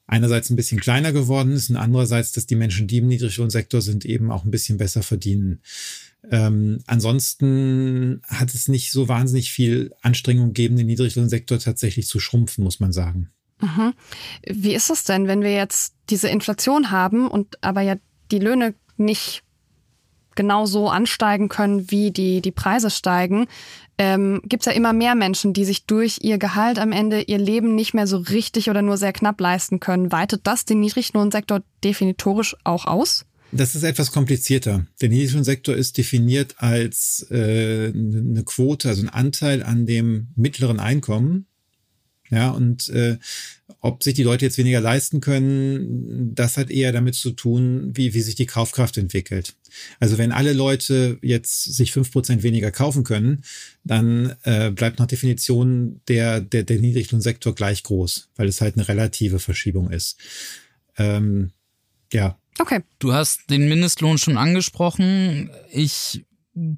einerseits 0.07 0.51
ein 0.51 0.57
bisschen 0.57 0.81
kleiner 0.81 1.13
geworden 1.13 1.53
ist 1.53 1.71
und 1.71 1.77
andererseits, 1.77 2.33
dass 2.33 2.47
die 2.47 2.57
Menschen, 2.57 2.87
die 2.87 2.99
im 2.99 3.07
Niedriglohnsektor 3.07 3.83
sind, 3.83 4.05
eben 4.05 4.33
auch 4.33 4.45
ein 4.45 4.51
bisschen 4.51 4.79
besser 4.79 5.03
verdienen. 5.03 5.61
Ähm, 6.31 6.79
ansonsten 6.87 8.23
hat 8.27 8.53
es 8.55 8.69
nicht 8.69 8.91
so 8.91 9.09
wahnsinnig 9.09 9.53
viel 9.53 9.93
Anstrengung 10.03 10.49
gegeben, 10.49 10.77
den 10.77 10.87
Niedriglohnsektor 10.87 11.59
tatsächlich 11.59 12.07
zu 12.07 12.19
schrumpfen, 12.21 12.65
muss 12.65 12.81
man 12.81 12.93
sagen. 12.93 13.31
Mhm. 13.61 13.93
Wie 14.47 14.75
ist 14.75 14.91
es 14.91 15.05
denn, 15.05 15.27
wenn 15.27 15.43
wir 15.43 15.53
jetzt 15.53 15.95
diese 16.11 16.29
Inflation 16.29 16.91
haben 16.91 17.29
und 17.29 17.63
aber 17.63 17.83
ja 17.83 17.97
die 18.31 18.39
Löhne 18.39 18.75
nicht 18.97 19.43
genau 20.39 20.65
so 20.65 20.89
ansteigen 20.89 21.51
können, 21.51 21.91
wie 21.91 22.11
die, 22.11 22.41
die 22.41 22.53
Preise 22.53 22.89
steigen? 22.89 23.47
ähm, 23.99 24.41
gibt 24.45 24.63
es 24.63 24.67
ja 24.67 24.73
immer 24.73 24.93
mehr 24.93 25.17
Menschen, 25.17 25.53
die 25.53 25.65
sich 25.65 25.85
durch 25.85 26.19
ihr 26.23 26.39
Gehalt 26.39 26.79
am 26.79 26.93
Ende 26.93 27.23
ihr 27.23 27.39
Leben 27.39 27.75
nicht 27.75 27.95
mehr 27.95 28.07
so 28.07 28.19
richtig 28.19 28.71
oder 28.71 28.81
nur 28.81 28.97
sehr 28.97 29.13
knapp 29.13 29.41
leisten 29.41 29.81
können. 29.81 30.13
Weitet 30.13 30.47
das 30.47 30.65
den 30.65 30.81
Niedriglohnsektor 30.81 31.63
definitorisch 31.83 32.57
auch 32.63 32.87
aus? 32.87 33.27
Das 33.51 33.75
ist 33.75 33.83
etwas 33.83 34.13
komplizierter. 34.13 34.87
Der 35.01 35.09
Niedriglohnsektor 35.09 35.75
ist 35.75 35.99
definiert 35.99 36.57
als 36.59 37.27
äh, 37.31 37.89
eine 37.89 38.45
Quote, 38.45 38.89
also 38.89 39.03
ein 39.03 39.09
Anteil 39.09 39.63
an 39.63 39.85
dem 39.85 40.29
mittleren 40.37 40.79
Einkommen. 40.79 41.47
Ja, 42.31 42.51
und 42.51 42.89
äh, 42.91 43.17
ob 43.81 44.03
sich 44.03 44.15
die 44.15 44.23
Leute 44.23 44.45
jetzt 44.45 44.59
weniger 44.59 44.81
leisten 44.81 45.21
können, 45.21 46.35
das 46.35 46.57
hat 46.57 46.71
eher 46.71 46.93
damit 46.93 47.15
zu 47.15 47.31
tun, 47.31 47.93
wie, 47.95 48.13
wie 48.13 48.21
sich 48.21 48.35
die 48.35 48.47
Kaufkraft 48.47 48.99
entwickelt. 48.99 49.55
Also 50.01 50.19
wenn 50.19 50.33
alle 50.33 50.53
Leute 50.53 51.19
jetzt 51.23 51.65
sich 51.65 51.93
fünf 51.93 52.11
Prozent 52.11 52.43
weniger 52.43 52.71
kaufen 52.71 53.05
können, 53.05 53.45
dann 53.85 54.35
äh, 54.43 54.71
bleibt 54.71 54.99
nach 54.99 55.07
Definition 55.07 56.01
der, 56.09 56.41
der, 56.41 56.65
der 56.65 56.79
Niedriglohnsektor 56.81 57.55
gleich 57.55 57.83
groß, 57.83 58.31
weil 58.37 58.49
es 58.49 58.61
halt 58.61 58.77
eine 58.77 58.89
relative 58.89 59.39
Verschiebung 59.39 59.91
ist. 59.91 60.19
Ähm, 60.97 61.53
ja. 62.13 62.39
Okay. 62.59 62.81
Du 62.99 63.13
hast 63.13 63.49
den 63.51 63.69
Mindestlohn 63.69 64.19
schon 64.19 64.37
angesprochen. 64.37 65.51
Ich 65.71 66.25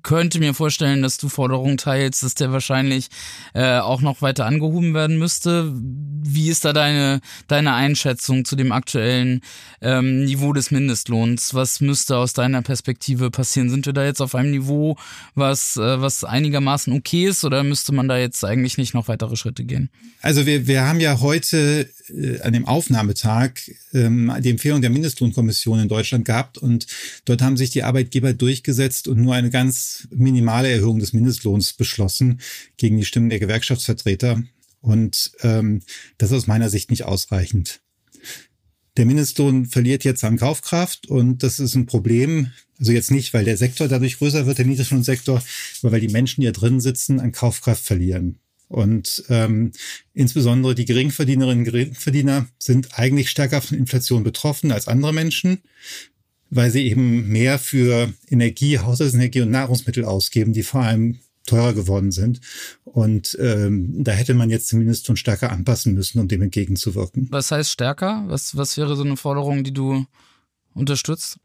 könnte 0.02 0.38
mir 0.38 0.54
vorstellen, 0.54 1.02
dass 1.02 1.18
du 1.18 1.28
Forderungen 1.28 1.76
teilst, 1.76 2.22
dass 2.22 2.34
der 2.34 2.52
wahrscheinlich 2.52 3.08
äh, 3.54 3.78
auch 3.78 4.00
noch 4.00 4.22
weiter 4.22 4.46
angehoben 4.46 4.94
werden 4.94 5.18
müsste. 5.18 5.72
Wie 5.74 6.48
ist 6.48 6.64
da 6.64 6.72
deine, 6.72 7.20
deine 7.48 7.74
Einschätzung 7.74 8.44
zu 8.44 8.56
dem 8.56 8.72
aktuellen 8.72 9.40
ähm, 9.80 10.24
Niveau 10.24 10.52
des 10.52 10.70
Mindestlohns? 10.70 11.54
Was 11.54 11.80
müsste 11.80 12.16
aus 12.16 12.32
deiner 12.32 12.62
Perspektive 12.62 13.30
passieren? 13.30 13.70
Sind 13.70 13.86
wir 13.86 13.92
da 13.92 14.04
jetzt 14.04 14.20
auf 14.20 14.34
einem 14.34 14.50
Niveau, 14.50 14.96
was, 15.34 15.76
äh, 15.76 16.00
was 16.00 16.24
einigermaßen 16.24 16.92
okay 16.92 17.26
ist 17.26 17.44
oder 17.44 17.62
müsste 17.62 17.92
man 17.92 18.08
da 18.08 18.18
jetzt 18.18 18.44
eigentlich 18.44 18.78
nicht 18.78 18.94
noch 18.94 19.08
weitere 19.08 19.36
Schritte 19.36 19.64
gehen? 19.64 19.90
Also 20.22 20.46
wir, 20.46 20.66
wir 20.66 20.86
haben 20.86 21.00
ja 21.00 21.20
heute 21.20 21.88
äh, 22.08 22.40
an 22.40 22.52
dem 22.52 22.66
Aufnahmetag 22.66 23.52
ähm, 23.92 24.32
die 24.40 24.50
Empfehlung 24.50 24.80
der 24.80 24.90
Mindestlohnkommission 24.90 25.80
in 25.80 25.88
Deutschland 25.88 26.24
gehabt 26.24 26.58
und 26.58 26.86
dort 27.24 27.42
haben 27.42 27.56
sich 27.56 27.70
die 27.70 27.82
Arbeitgeber 27.82 28.32
durchgesetzt 28.32 29.08
und 29.08 29.20
nur 29.20 29.34
eine 29.34 29.50
ganz 29.50 29.69
minimale 30.10 30.70
Erhöhung 30.70 30.98
des 30.98 31.12
Mindestlohns 31.12 31.72
beschlossen 31.72 32.40
gegen 32.76 32.96
die 32.96 33.04
Stimmen 33.04 33.30
der 33.30 33.40
Gewerkschaftsvertreter. 33.40 34.42
Und 34.80 35.32
ähm, 35.42 35.82
das 36.18 36.30
ist 36.30 36.36
aus 36.38 36.46
meiner 36.46 36.70
Sicht 36.70 36.90
nicht 36.90 37.04
ausreichend. 37.04 37.80
Der 38.96 39.06
Mindestlohn 39.06 39.66
verliert 39.66 40.04
jetzt 40.04 40.24
an 40.24 40.36
Kaufkraft 40.36 41.06
und 41.06 41.42
das 41.42 41.60
ist 41.60 41.74
ein 41.74 41.86
Problem. 41.86 42.52
Also 42.78 42.92
jetzt 42.92 43.10
nicht, 43.10 43.32
weil 43.34 43.44
der 43.44 43.56
Sektor 43.56 43.88
dadurch 43.88 44.18
größer 44.18 44.46
wird, 44.46 44.58
der 44.58 44.66
Niedriglohnsektor, 44.66 45.42
aber 45.82 45.92
weil 45.92 46.00
die 46.00 46.08
Menschen, 46.08 46.40
die 46.40 46.46
da 46.46 46.52
drin 46.52 46.80
sitzen, 46.80 47.20
an 47.20 47.32
Kaufkraft 47.32 47.84
verlieren. 47.84 48.38
Und 48.68 49.24
ähm, 49.28 49.72
insbesondere 50.14 50.76
die 50.76 50.84
Geringverdienerinnen 50.84 51.66
und 51.66 51.72
Geringverdiener 51.72 52.46
sind 52.58 52.98
eigentlich 52.98 53.28
stärker 53.28 53.60
von 53.60 53.76
Inflation 53.76 54.22
betroffen 54.22 54.70
als 54.70 54.86
andere 54.86 55.12
Menschen, 55.12 55.62
weil 56.50 56.70
sie 56.70 56.86
eben 56.86 57.28
mehr 57.28 57.58
für 57.58 58.12
Energie, 58.28 58.78
Haushaltsenergie 58.78 59.40
und 59.40 59.50
Nahrungsmittel 59.50 60.04
ausgeben, 60.04 60.52
die 60.52 60.62
vor 60.62 60.82
allem 60.82 61.20
teurer 61.46 61.72
geworden 61.72 62.12
sind. 62.12 62.40
Und 62.84 63.36
ähm, 63.40 64.04
da 64.04 64.12
hätte 64.12 64.34
man 64.34 64.50
jetzt 64.50 64.68
zumindest 64.68 65.06
schon 65.06 65.16
stärker 65.16 65.50
anpassen 65.50 65.94
müssen, 65.94 66.20
um 66.20 66.28
dem 66.28 66.42
entgegenzuwirken. 66.42 67.28
Was 67.30 67.50
heißt 67.50 67.70
stärker? 67.70 68.24
Was, 68.26 68.56
was 68.56 68.76
wäre 68.76 68.96
so 68.96 69.02
eine 69.02 69.16
Forderung, 69.16 69.64
die 69.64 69.72
du 69.72 70.04
unterstützt? 70.74 71.38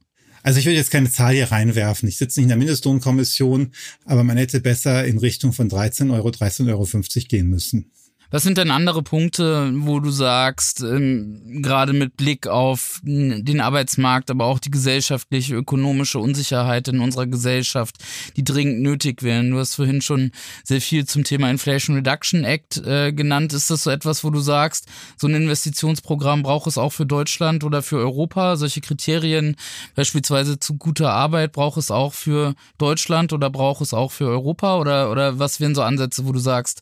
Also 0.43 0.59
ich 0.59 0.65
will 0.67 0.75
jetzt 0.75 0.91
keine 0.91 1.09
Zahl 1.09 1.33
hier 1.33 1.51
reinwerfen. 1.51 2.07
Ich 2.07 2.17
sitze 2.17 2.39
nicht 2.39 2.45
in 2.45 2.49
der 2.49 2.57
Mindestlohnkommission, 2.57 3.71
aber 4.05 4.23
man 4.23 4.37
hätte 4.37 4.59
besser 4.59 5.05
in 5.05 5.17
Richtung 5.17 5.53
von 5.53 5.69
13 5.69 6.11
Euro, 6.11 6.29
13,50 6.29 6.69
Euro 6.69 6.87
gehen 7.27 7.49
müssen. 7.49 7.91
Was 8.31 8.43
sind 8.43 8.57
denn 8.57 8.71
andere 8.71 9.03
Punkte, 9.03 9.71
wo 9.75 9.99
du 9.99 10.09
sagst, 10.09 10.81
ähm, 10.81 11.61
gerade 11.61 11.93
mit 11.93 12.17
Blick 12.17 12.47
auf 12.47 12.99
den 13.03 13.61
Arbeitsmarkt, 13.61 14.31
aber 14.31 14.45
auch 14.45 14.59
die 14.59 14.71
gesellschaftliche, 14.71 15.55
ökonomische 15.55 16.19
Unsicherheit 16.19 16.87
in 16.87 16.99
unserer 16.99 17.27
Gesellschaft, 17.27 17.97
die 18.35 18.43
dringend 18.43 18.81
nötig 18.81 19.21
wären? 19.21 19.51
Du 19.51 19.59
hast 19.59 19.75
vorhin 19.75 20.01
schon 20.01 20.31
sehr 20.63 20.81
viel 20.81 21.05
zum 21.05 21.23
Thema 21.23 21.49
Inflation 21.49 21.95
Reduction 21.95 22.43
Act 22.43 22.77
äh, 22.77 23.13
genannt. 23.13 23.53
Ist 23.53 23.69
das 23.69 23.83
so 23.83 23.91
etwas, 23.91 24.23
wo 24.23 24.31
du 24.31 24.39
sagst, 24.39 24.87
so 25.17 25.27
ein 25.27 25.35
Investitionsprogramm 25.35 26.43
braucht 26.43 26.67
es 26.67 26.77
auch 26.77 26.91
für 26.91 27.05
Deutschland 27.05 27.63
oder 27.63 27.83
für 27.83 27.97
Europa? 27.97 28.55
Solche 28.55 28.81
Kriterien, 28.81 29.55
beispielsweise 29.95 30.59
zu 30.59 30.77
guter 30.77 31.11
Arbeit, 31.11 31.51
braucht 31.51 31.77
es 31.77 31.91
auch 31.91 32.13
für 32.13 32.55
Deutschland 32.77 33.33
oder 33.33 33.49
braucht 33.49 33.81
es 33.81 33.93
auch 33.93 34.11
für 34.11 34.27
Europa? 34.27 34.77
Oder, 34.79 35.11
oder 35.11 35.39
was 35.39 35.59
wären 35.59 35.75
so 35.75 35.83
Ansätze, 35.83 36.25
wo 36.25 36.31
du 36.31 36.39
sagst, 36.39 36.81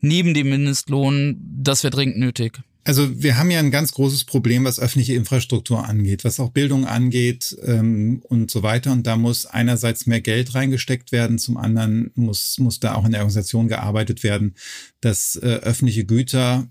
neben 0.00 0.34
dem 0.34 0.50
Mindestlohn, 0.50 1.36
das 1.40 1.82
wäre 1.82 1.90
dringend 1.90 2.18
nötig? 2.18 2.60
Also 2.84 3.22
wir 3.22 3.36
haben 3.36 3.50
ja 3.50 3.58
ein 3.58 3.70
ganz 3.70 3.92
großes 3.92 4.24
Problem, 4.24 4.64
was 4.64 4.80
öffentliche 4.80 5.14
Infrastruktur 5.14 5.86
angeht, 5.86 6.24
was 6.24 6.40
auch 6.40 6.50
Bildung 6.50 6.86
angeht 6.86 7.56
ähm, 7.62 8.22
und 8.24 8.50
so 8.50 8.62
weiter. 8.62 8.90
Und 8.92 9.06
da 9.06 9.16
muss 9.16 9.44
einerseits 9.44 10.06
mehr 10.06 10.22
Geld 10.22 10.54
reingesteckt 10.54 11.12
werden, 11.12 11.38
zum 11.38 11.58
anderen 11.58 12.10
muss, 12.14 12.58
muss 12.58 12.80
da 12.80 12.94
auch 12.94 13.04
in 13.04 13.12
der 13.12 13.20
Organisation 13.20 13.68
gearbeitet 13.68 14.22
werden, 14.22 14.54
dass 15.02 15.36
äh, 15.36 15.46
öffentliche 15.46 16.06
Güter 16.06 16.68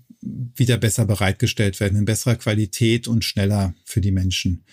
wieder 0.56 0.76
besser 0.76 1.04
bereitgestellt 1.04 1.80
werden, 1.80 1.98
in 1.98 2.04
besserer 2.04 2.36
Qualität 2.36 3.08
und 3.08 3.24
schneller 3.24 3.74
für 3.84 4.00
die 4.00 4.10
Menschen. 4.10 4.64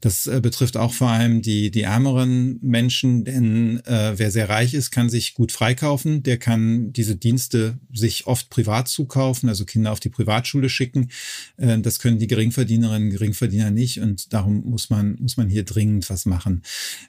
Das 0.00 0.26
äh, 0.26 0.40
betrifft 0.40 0.76
auch 0.76 0.92
vor 0.92 1.10
allem 1.10 1.42
die, 1.42 1.70
die 1.70 1.82
ärmeren 1.82 2.58
Menschen, 2.62 3.24
denn 3.24 3.80
äh, 3.86 4.14
wer 4.16 4.30
sehr 4.30 4.48
reich 4.48 4.74
ist, 4.74 4.90
kann 4.90 5.08
sich 5.08 5.34
gut 5.34 5.52
freikaufen. 5.52 6.22
Der 6.22 6.38
kann 6.38 6.92
diese 6.92 7.16
Dienste 7.16 7.78
sich 7.92 8.26
oft 8.26 8.50
privat 8.50 8.88
zukaufen, 8.88 9.48
also 9.48 9.64
Kinder 9.64 9.92
auf 9.92 10.00
die 10.00 10.10
Privatschule 10.10 10.68
schicken. 10.68 11.10
Äh, 11.56 11.78
das 11.80 11.98
können 11.98 12.18
die 12.18 12.26
Geringverdienerinnen 12.26 13.08
und 13.08 13.12
Geringverdiener 13.12 13.70
nicht 13.70 14.00
und 14.00 14.32
darum 14.32 14.64
muss 14.64 14.90
man, 14.90 15.16
muss 15.20 15.36
man 15.36 15.48
hier 15.48 15.64
dringend 15.64 16.08
was 16.10 16.26
machen. 16.26 16.62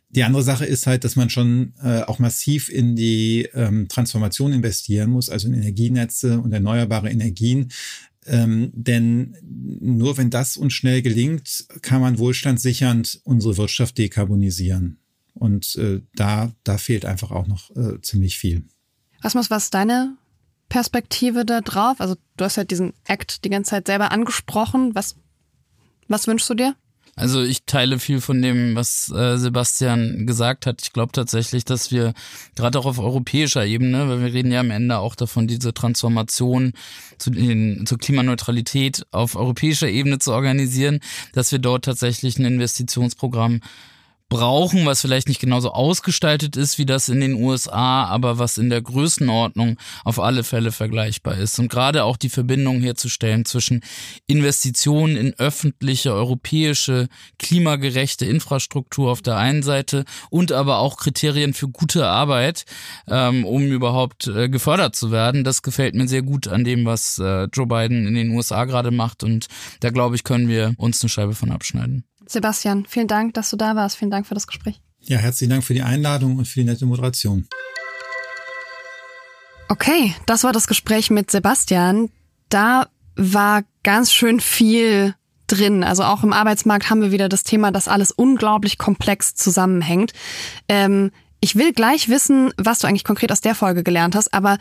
Die 0.10 0.24
andere 0.24 0.44
Sache 0.44 0.66
ist 0.66 0.88
halt, 0.88 1.04
dass 1.04 1.16
man 1.16 1.30
schon 1.30 1.74
äh, 1.84 2.02
auch 2.02 2.20
massiv 2.20 2.70
in 2.70 2.96
die 2.96 3.48
ähm, 3.54 3.88
Transformation 3.88 4.54
investieren 4.54 5.10
muss, 5.10 5.30
also 5.30 5.48
in 5.48 5.54
Energienetze 5.54 6.40
und 6.40 6.54
erneuerbare 6.54 7.10
Energien. 7.10 7.70
Ähm, 8.28 8.72
denn 8.74 9.38
nur 9.42 10.18
wenn 10.18 10.30
das 10.30 10.58
uns 10.58 10.74
schnell 10.74 11.02
gelingt, 11.02 11.66
kann 11.82 12.02
man 12.02 12.20
wohlstandssichernd 12.20 13.22
unsere 13.24 13.58
Wirtschaft 13.58 13.98
dekarbonisieren. 13.98 15.00
Und 15.34 15.76
äh, 15.76 16.02
da, 16.16 16.52
da 16.64 16.78
fehlt 16.78 17.06
einfach 17.06 17.32
auch 17.32 17.48
noch 17.48 17.70
äh, 17.76 18.02
ziemlich 18.02 18.38
viel. 18.38 18.66
Asmus, 19.22 19.50
was 19.50 19.66
ist 19.66 19.74
deine 19.74 20.18
Perspektive 20.70 21.46
da 21.46 21.62
drauf? 21.62 22.02
Also 22.02 22.16
du 22.36 22.46
hast 22.46 22.58
ja 22.58 22.64
diesen 22.64 22.94
Act 23.06 23.46
die 23.46 23.50
ganze 23.50 23.72
Zeit 23.72 23.88
selber 23.88 24.12
angesprochen. 24.12 24.94
Was, 24.96 25.16
was 26.08 26.28
wünschst 26.28 26.50
du 26.50 26.56
dir? 26.56 26.76
Also 27.18 27.42
ich 27.42 27.64
teile 27.66 27.98
viel 27.98 28.22
von 28.22 28.44
dem, 28.44 28.76
was 28.76 29.12
äh, 29.12 29.38
Sebastian 29.38 30.28
gesagt 30.28 30.68
hat. 30.68 30.84
Ich 30.84 30.94
glaube 30.94 31.12
tatsächlich, 31.14 31.66
dass 31.66 31.92
wir 31.92 32.14
gerade 32.56 32.78
auch 32.78 32.86
auf 32.86 33.00
europäischer 33.00 33.66
Ebene, 33.66 34.08
weil 34.08 34.22
wir 34.22 34.34
reden 34.34 34.52
ja 34.52 34.60
am 34.60 34.70
Ende 34.70 35.00
auch 35.00 35.16
davon, 35.16 35.48
diese 35.48 35.74
Transformation 35.74 36.74
zu 37.18 37.32
den, 37.32 37.88
zur 37.88 37.98
Klimaneutralität 37.98 39.04
auf 39.10 39.36
europäischer 39.36 39.90
Ebene 39.90 40.20
zu 40.20 40.32
organisieren, 40.32 41.00
dass 41.34 41.52
wir 41.52 41.58
dort 41.58 41.86
tatsächlich 41.86 42.38
ein 42.38 42.46
Investitionsprogramm 42.46 43.62
brauchen, 44.30 44.86
was 44.86 45.02
vielleicht 45.02 45.30
nicht 45.30 45.40
genauso 45.40 45.72
ausgestaltet 45.72 46.58
ist 46.58 46.78
wie 46.78 46.86
das 46.86 47.08
in 47.08 47.22
den 47.22 47.34
USA, 47.36 48.04
aber 48.06 48.40
was 48.40 48.58
in 48.58 48.70
der 48.70 48.82
Größenordnung 48.82 49.78
auf 50.04 50.20
alle 50.20 50.44
Fälle 50.44 50.72
vergleichbar 50.72 51.38
ist. 51.38 51.60
Und 51.60 51.70
gerade 51.70 52.04
auch 52.04 52.18
die 52.18 52.30
Verbindung 52.30 52.82
herzustellen 52.82 53.46
zwischen 53.46 53.82
Investitionen 54.28 55.16
in 55.16 55.34
öffentliche, 55.36 56.14
europäische, 56.14 57.08
klimagerechte 57.40 58.26
Infrastruktur 58.26 59.12
auf 59.12 59.22
der 59.22 59.38
einen 59.38 59.64
Seite 59.64 60.04
und 60.30 60.52
aber 60.52 60.80
auch 60.80 60.98
Kriterien 60.98 61.54
für 61.54 61.70
gute 61.70 62.08
Arbeit, 62.08 62.66
ähm, 63.08 63.46
um 63.46 63.64
überhaupt 63.64 64.28
äh, 64.28 64.50
gefördert 64.50 64.96
zu 64.96 65.12
werden. 65.12 65.46
Das 65.46 65.62
gefällt 65.62 65.96
mir 65.96 66.08
sehr 66.08 66.22
gut 66.22 66.48
an 66.48 66.66
dem, 66.66 66.86
was 66.86 67.18
äh, 67.20 67.46
Joe 67.54 67.68
Biden 67.68 68.06
in 68.08 68.16
den 68.16 68.32
USA 68.32 68.66
gerade 68.66 68.92
macht. 68.92 69.24
Und 69.24 69.48
da 69.80 69.90
glaube 69.90 70.16
ich, 70.16 70.24
können 70.24 70.50
wir 70.50 70.74
uns 70.78 71.02
eine 71.02 71.10
Scheibe 71.10 71.34
von 71.34 71.52
abschneiden. 71.52 72.04
Sebastian, 72.28 72.86
vielen 72.88 73.08
Dank, 73.08 73.34
dass 73.34 73.50
du 73.50 73.58
da 73.58 73.76
warst. 73.76 73.98
Vielen 73.98 74.12
Dank 74.12 74.28
für 74.28 74.34
das 74.34 74.48
Gespräch. 74.48 74.82
Ja, 75.02 75.18
herzlichen 75.18 75.52
Dank 75.52 75.64
für 75.64 75.74
die 75.74 75.82
Einladung 75.82 76.38
und 76.38 76.46
für 76.46 76.60
die 76.60 76.66
nette 76.66 76.86
Moderation. 76.86 77.48
Okay, 79.70 80.16
das 80.26 80.44
war 80.44 80.54
das 80.54 80.68
Gespräch 80.68 81.10
mit 81.10 81.30
Sebastian. 81.32 82.10
Da 82.50 82.88
war 83.16 83.64
ganz 83.84 84.14
schön 84.14 84.40
viel 84.40 85.16
drin. 85.48 85.84
Also 85.84 86.04
auch 86.04 86.24
im 86.24 86.34
Arbeitsmarkt 86.34 86.90
haben 86.90 87.02
wir 87.02 87.12
wieder 87.12 87.30
das 87.30 87.44
Thema, 87.44 87.72
dass 87.72 87.88
alles 87.88 88.12
unglaublich 88.12 88.78
komplex 88.78 89.36
zusammenhängt. 89.36 90.14
Ähm, 90.68 91.12
ich 91.40 91.56
will 91.56 91.74
gleich 91.74 92.10
wissen, 92.10 92.52
was 92.58 92.80
du 92.80 92.88
eigentlich 92.88 93.04
konkret 93.04 93.32
aus 93.32 93.42
der 93.42 93.56
Folge 93.56 93.84
gelernt 93.84 94.16
hast, 94.16 94.34
aber 94.34 94.58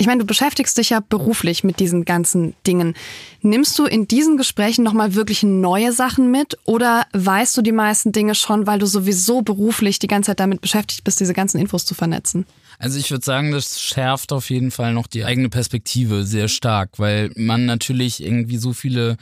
ich 0.00 0.06
meine, 0.06 0.20
du 0.20 0.26
beschäftigst 0.26 0.78
dich 0.78 0.90
ja 0.90 1.00
beruflich 1.00 1.64
mit 1.64 1.80
diesen 1.80 2.04
ganzen 2.04 2.54
Dingen. 2.66 2.94
Nimmst 3.42 3.76
du 3.78 3.84
in 3.84 4.06
diesen 4.06 4.36
Gesprächen 4.36 4.84
nochmal 4.84 5.14
wirklich 5.14 5.42
neue 5.42 5.92
Sachen 5.92 6.30
mit 6.30 6.56
oder 6.64 7.06
weißt 7.12 7.56
du 7.56 7.62
die 7.62 7.72
meisten 7.72 8.12
Dinge 8.12 8.36
schon, 8.36 8.68
weil 8.68 8.78
du 8.78 8.86
sowieso 8.86 9.42
beruflich 9.42 9.98
die 9.98 10.06
ganze 10.06 10.28
Zeit 10.28 10.40
damit 10.40 10.60
beschäftigt 10.60 11.02
bist, 11.02 11.18
diese 11.18 11.34
ganzen 11.34 11.58
Infos 11.58 11.84
zu 11.84 11.94
vernetzen? 11.94 12.46
Also 12.78 12.96
ich 12.96 13.10
würde 13.10 13.24
sagen, 13.24 13.50
das 13.50 13.80
schärft 13.80 14.32
auf 14.32 14.50
jeden 14.50 14.70
Fall 14.70 14.94
noch 14.94 15.08
die 15.08 15.24
eigene 15.24 15.48
Perspektive 15.48 16.24
sehr 16.24 16.46
stark, 16.46 16.90
weil 16.98 17.32
man 17.34 17.66
natürlich 17.66 18.22
irgendwie 18.22 18.58
so 18.58 18.72
viele 18.72 19.16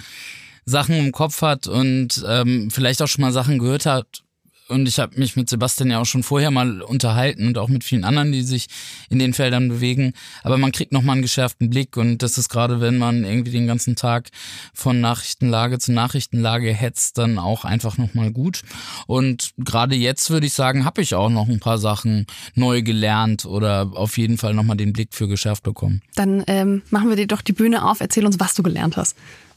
Sachen 0.67 0.97
im 0.97 1.13
Kopf 1.13 1.41
hat 1.41 1.69
und 1.69 2.23
ähm, 2.29 2.71
vielleicht 2.71 3.01
auch 3.01 3.09
schon 3.09 3.23
mal 3.23 3.33
Sachen 3.33 3.59
gehört 3.59 3.87
hat, 3.87 4.25
und 4.69 4.89
ich 4.89 4.99
habe 4.99 5.19
mich 5.19 5.37
mit 5.37 5.49
Sebastian 5.49 5.91
ja 5.91 6.01
auch 6.01 6.07
schon 6.07 6.23
vorher 6.23 6.51
mal 6.51 6.83
unterhalten 6.83 7.47
und 7.47 7.59
auch 7.59 7.69
mit 7.69 7.85
vielen 7.85 8.05
anderen, 8.05 8.33
die 8.33 8.43
sich 8.43 8.67
in 9.09 9.19
den 9.19 9.33
Feldern 9.33 9.69
bewegen. 9.69 10.13
Aber 10.43 10.59
man 10.59 10.73
kriegt 10.73 10.93
nochmal 10.93 11.15
einen 11.15 11.23
geschärften 11.23 11.71
Blick 11.71 11.97
und 11.97 12.23
das 12.23 12.39
ist 12.39 12.49
gerade, 12.49 12.81
wenn 12.81 12.99
man 12.99 13.25
irgendwie 13.25 13.53
den 13.53 13.67
ganzen 13.67 13.97
Tag 13.97 14.31
von 14.75 15.01
Nachrichtenlage 15.01 15.79
zu 15.79 15.93
Nachrichtenlage 15.93 16.73
hetzt, 16.73 17.19
dann 17.19 17.39
auch 17.39 17.65
einfach 17.65 17.99
nochmal 17.99 18.33
gut. 18.33 18.63
Und 19.07 19.51
gerade 19.59 19.95
jetzt 19.95 20.31
würde 20.31 20.47
ich 20.47 20.53
sagen, 20.53 20.85
habe 20.85 21.03
ich 21.03 21.15
auch 21.15 21.31
noch 21.31 21.49
ein 21.49 21.61
paar 21.61 21.79
Sachen 21.79 22.27
neu 22.55 22.83
gelernt 22.83 23.45
oder 23.45 23.91
auf 23.95 24.19
jeden 24.19 24.39
Fall 24.39 24.55
nochmal 24.55 24.77
den 24.77 24.93
Blick 24.93 25.15
für 25.15 25.29
geschärft 25.29 25.63
bekommen. 25.63 26.03
Dann 26.15 26.45
ähm, 26.47 26.83
machen 26.91 27.09
wir 27.09 27.17
dir 27.17 27.27
doch 27.27 27.43
die 27.43 27.53
Bühne 27.53 27.85
auf. 27.85 28.01
Erzähl 28.01 28.27
uns, 28.27 28.41
was 28.41 28.55
du 28.55 28.63
gelernt 28.63 28.97
hast. 28.97 29.17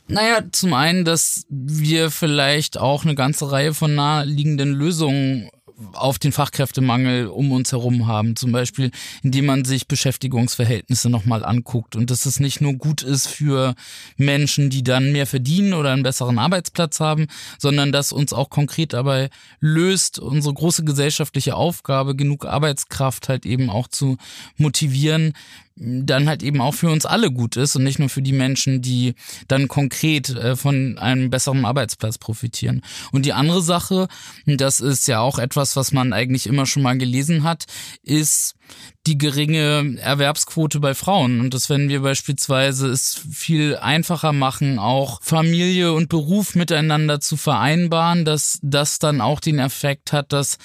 Naja, 0.10 0.44
zum 0.52 0.74
einen, 0.74 1.06
dass 1.06 1.46
wir 1.50 2.10
vielleicht 2.10 2.80
auch 2.80 3.06
eine 3.06 3.14
ganze 3.14 3.52
Reihe 3.52 3.76
von 3.76 3.94
naheliegenden 3.94 4.74
Lösungen 4.74 5.52
auf 5.94 6.20
den 6.20 6.32
Fachkräftemangel 6.32 7.28
um 7.28 7.52
uns 7.52 7.72
herum 7.72 8.08
haben. 8.08 8.36
Zum 8.36 8.52
Beispiel, 8.52 8.92
indem 9.24 9.46
man 9.46 9.66
sich 9.66 9.88
Beschäftigungsverhältnisse 9.88 11.10
nochmal 11.10 11.46
anguckt 11.46 11.96
und 11.96 12.10
dass 12.10 12.26
es 12.26 12.40
nicht 12.40 12.60
nur 12.60 12.74
gut 12.74 13.04
ist 13.04 13.28
für 13.28 13.76
Menschen, 14.18 14.70
die 14.70 14.84
dann 14.84 15.12
mehr 15.12 15.28
verdienen 15.28 15.74
oder 15.74 15.92
einen 15.92 16.04
besseren 16.04 16.40
Arbeitsplatz 16.40 17.00
haben, 17.00 17.28
sondern 17.60 17.92
dass 17.92 18.12
uns 18.12 18.34
auch 18.34 18.50
konkret 18.50 18.94
dabei 18.94 19.30
löst, 19.60 20.20
unsere 20.20 20.54
große 20.54 20.84
gesellschaftliche 20.84 21.56
Aufgabe, 21.56 22.16
genug 22.16 22.46
Arbeitskraft 22.46 23.30
halt 23.30 23.46
eben 23.46 23.70
auch 23.70 23.88
zu 23.88 24.18
motivieren, 24.58 25.34
dann 25.80 26.28
halt 26.28 26.44
eben 26.44 26.62
auch 26.62 26.74
für 26.74 26.90
uns 26.90 27.06
alle 27.06 27.32
gut 27.32 27.56
ist 27.56 27.76
und 27.76 27.84
nicht 27.84 28.00
nur 28.00 28.10
für 28.10 28.22
die 28.22 28.34
Menschen, 28.34 28.82
die 28.82 29.16
dann 29.48 29.68
konkret 29.68 30.30
äh, 30.30 30.56
von 30.56 30.98
einem 30.98 31.30
besseren 31.30 31.66
Arbeitsplatz 31.66 32.18
profitieren. 32.18 32.82
Und 33.12 33.26
die 33.26 33.34
andere 33.34 33.62
Sache, 33.62 34.08
das 34.46 34.82
ist 34.82 35.08
ja 35.08 35.20
auch 35.20 35.40
etwas, 35.40 35.76
was 35.76 35.92
man 35.92 36.14
eigentlich 36.14 36.48
immer 36.48 36.66
schon 36.66 36.84
mal 36.84 36.98
gelesen 36.98 37.44
hat, 37.44 37.66
ist 38.04 38.56
die 39.08 39.18
geringe 39.18 39.98
Erwerbsquote 40.00 40.80
bei 40.80 40.94
Frauen. 40.94 41.40
Und 41.40 41.54
das 41.54 41.70
werden 41.70 41.90
wir 41.90 42.02
beispielsweise 42.02 42.88
es 42.90 43.22
viel 43.32 43.78
einfacher 43.78 44.34
machen, 44.34 44.80
auch 44.80 45.20
Familie 45.24 45.94
und 45.94 46.10
Beruf 46.10 46.56
miteinander 46.56 47.20
zu 47.20 47.38
vereinbaren, 47.38 48.26
dass 48.26 48.60
das 48.62 49.00
dann 49.00 49.22
auch 49.22 49.40
den 49.40 49.60
Effekt 49.60 50.12
hat, 50.12 50.34
dass 50.34 50.58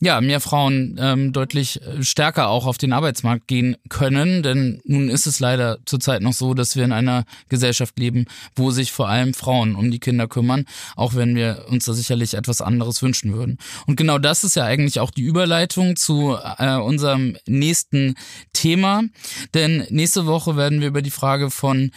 ja, 0.00 0.20
mehr 0.20 0.40
Frauen 0.40 0.96
ähm, 1.00 1.32
deutlich 1.32 1.82
äh, 1.82 2.02
stärker 2.02 2.48
auch 2.48 2.66
auf 2.66 2.78
den 2.78 2.92
Arbeitsmarkt 2.92 3.48
gehen 3.48 3.76
können. 3.88 4.42
Denn 4.42 4.80
nun 4.84 5.08
ist 5.08 5.26
es 5.26 5.40
leider 5.40 5.78
zurzeit 5.86 6.22
noch 6.22 6.32
so, 6.32 6.54
dass 6.54 6.76
wir 6.76 6.84
in 6.84 6.92
einer 6.92 7.24
Gesellschaft 7.48 7.98
leben, 7.98 8.26
wo 8.54 8.70
sich 8.70 8.92
vor 8.92 9.08
allem 9.08 9.34
Frauen 9.34 9.74
um 9.74 9.90
die 9.90 9.98
Kinder 9.98 10.28
kümmern, 10.28 10.66
auch 10.94 11.14
wenn 11.14 11.34
wir 11.34 11.66
uns 11.68 11.84
da 11.84 11.92
sicherlich 11.92 12.34
etwas 12.34 12.60
anderes 12.60 13.02
wünschen 13.02 13.32
würden. 13.32 13.58
Und 13.86 13.96
genau 13.96 14.18
das 14.18 14.44
ist 14.44 14.54
ja 14.54 14.64
eigentlich 14.64 15.00
auch 15.00 15.10
die 15.10 15.22
Überleitung 15.22 15.96
zu 15.96 16.36
äh, 16.58 16.76
unserem 16.76 17.36
nächsten 17.46 18.14
Thema. 18.52 19.02
Denn 19.54 19.84
nächste 19.90 20.26
Woche 20.26 20.56
werden 20.56 20.80
wir 20.80 20.88
über 20.88 21.02
die 21.02 21.10
Frage 21.10 21.50
von 21.50 21.90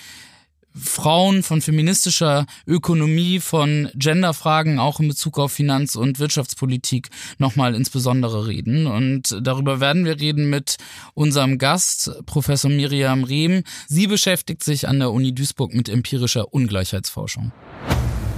Frauen, 0.74 1.44
von 1.44 1.62
feministischer 1.62 2.46
Ökonomie, 2.66 3.40
von 3.40 3.90
Genderfragen 3.96 4.80
auch 4.80 5.00
in 5.00 5.08
Bezug 5.08 5.38
auf 5.40 5.52
Finanz- 5.52 5.96
und 5.96 6.20
Wirtschaftspolitik 6.20 7.10
nochmal 7.38 7.76
insbesondere 7.76 8.48
reden. 8.48 8.88
Und 8.88 9.38
darüber 9.42 9.80
werden 9.80 10.06
wir 10.06 10.20
reden 10.20 10.50
mit 10.50 10.78
unserem 11.14 11.58
Gast, 11.58 12.12
Professor 12.26 12.72
Miriam 12.72 13.24
Rehm. 13.24 13.64
Sie 13.88 14.08
beschäftigt 14.08 14.64
sich 14.64 14.88
an 14.88 15.00
der 15.00 15.12
Uni 15.12 15.34
Duisburg 15.34 15.74
mit 15.74 15.90
empirischer 15.90 16.54
Ungleichheitsforschung. 16.54 17.52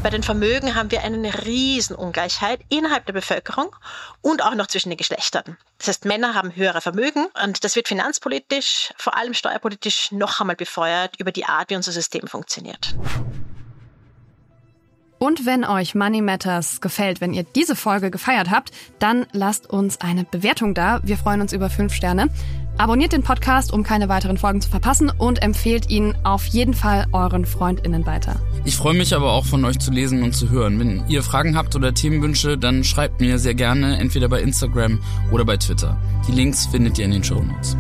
Bei 0.03 0.09
den 0.09 0.21
Vermögen 0.21 0.75
haben 0.75 0.91
wir 0.91 1.01
eine 1.01 1.45
Riesenungleichheit 1.45 2.59
innerhalb 2.67 3.05
der 3.05 3.13
Bevölkerung 3.13 3.73
und 4.21 4.43
auch 4.43 4.53
noch 4.53 4.67
zwischen 4.67 4.89
den 4.89 4.97
Geschlechtern. 4.97 5.55
Das 5.77 5.87
heißt, 5.87 6.03
Männer 6.03 6.35
haben 6.35 6.53
höhere 6.53 6.81
Vermögen 6.81 7.27
und 7.41 7.63
das 7.63 7.77
wird 7.77 7.87
finanzpolitisch, 7.87 8.93
vor 8.97 9.15
allem 9.15 9.33
steuerpolitisch 9.33 10.11
noch 10.11 10.41
einmal 10.41 10.57
befeuert 10.57 11.17
über 11.19 11.31
die 11.31 11.45
Art, 11.45 11.69
wie 11.69 11.77
unser 11.77 11.93
System 11.93 12.27
funktioniert. 12.27 12.95
Und 15.19 15.45
wenn 15.45 15.63
euch 15.63 15.95
Money 15.95 16.21
Matters 16.21 16.81
gefällt, 16.81 17.21
wenn 17.21 17.33
ihr 17.33 17.43
diese 17.43 17.77
Folge 17.77 18.11
gefeiert 18.11 18.49
habt, 18.51 18.71
dann 18.99 19.25
lasst 19.31 19.69
uns 19.69 20.01
eine 20.01 20.25
Bewertung 20.25 20.73
da. 20.73 20.99
Wir 21.03 21.15
freuen 21.15 21.39
uns 21.39 21.53
über 21.53 21.69
fünf 21.69 21.93
Sterne. 21.93 22.27
Abonniert 22.77 23.13
den 23.13 23.21
Podcast, 23.21 23.71
um 23.71 23.83
keine 23.83 24.09
weiteren 24.09 24.37
Folgen 24.37 24.59
zu 24.59 24.69
verpassen 24.69 25.11
und 25.15 25.43
empfehlt 25.43 25.89
ihn 25.89 26.15
auf 26.23 26.45
jeden 26.47 26.73
Fall 26.73 27.05
euren 27.11 27.45
FreundInnen 27.45 28.05
weiter. 28.05 28.41
Ich 28.65 28.75
freue 28.75 28.95
mich 28.95 29.15
aber 29.15 29.31
auch 29.31 29.45
von 29.45 29.63
euch 29.63 29.79
zu 29.79 29.91
lesen 29.91 30.23
und 30.23 30.35
zu 30.35 30.49
hören. 30.49 30.79
Wenn 30.79 31.03
ihr 31.07 31.21
Fragen 31.21 31.55
habt 31.55 31.75
oder 31.75 31.93
Themenwünsche, 31.93 32.57
dann 32.57 32.83
schreibt 32.83 33.21
mir 33.21 33.37
sehr 33.37 33.53
gerne 33.53 33.97
entweder 33.99 34.27
bei 34.27 34.41
Instagram 34.41 34.99
oder 35.31 35.45
bei 35.45 35.57
Twitter. 35.57 35.97
Die 36.27 36.31
Links 36.31 36.65
findet 36.65 36.97
ihr 36.97 37.05
in 37.05 37.11
den 37.11 37.23
Show 37.23 37.41
Notes. 37.41 37.77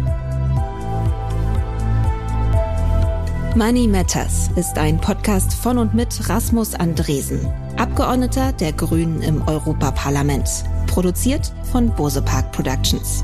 Money 3.55 3.87
Matters 3.87 4.49
ist 4.55 4.79
ein 4.79 4.99
Podcast 4.99 5.53
von 5.53 5.77
und 5.77 5.93
mit 5.93 6.27
Rasmus 6.27 6.73
Andresen, 6.73 7.39
Abgeordneter 7.77 8.51
der 8.53 8.73
Grünen 8.73 9.21
im 9.21 9.47
Europaparlament. 9.47 10.49
Produziert 10.87 11.51
von 11.71 11.89
Bose 11.95 12.21
Park 12.21 12.51
Productions. 12.51 13.23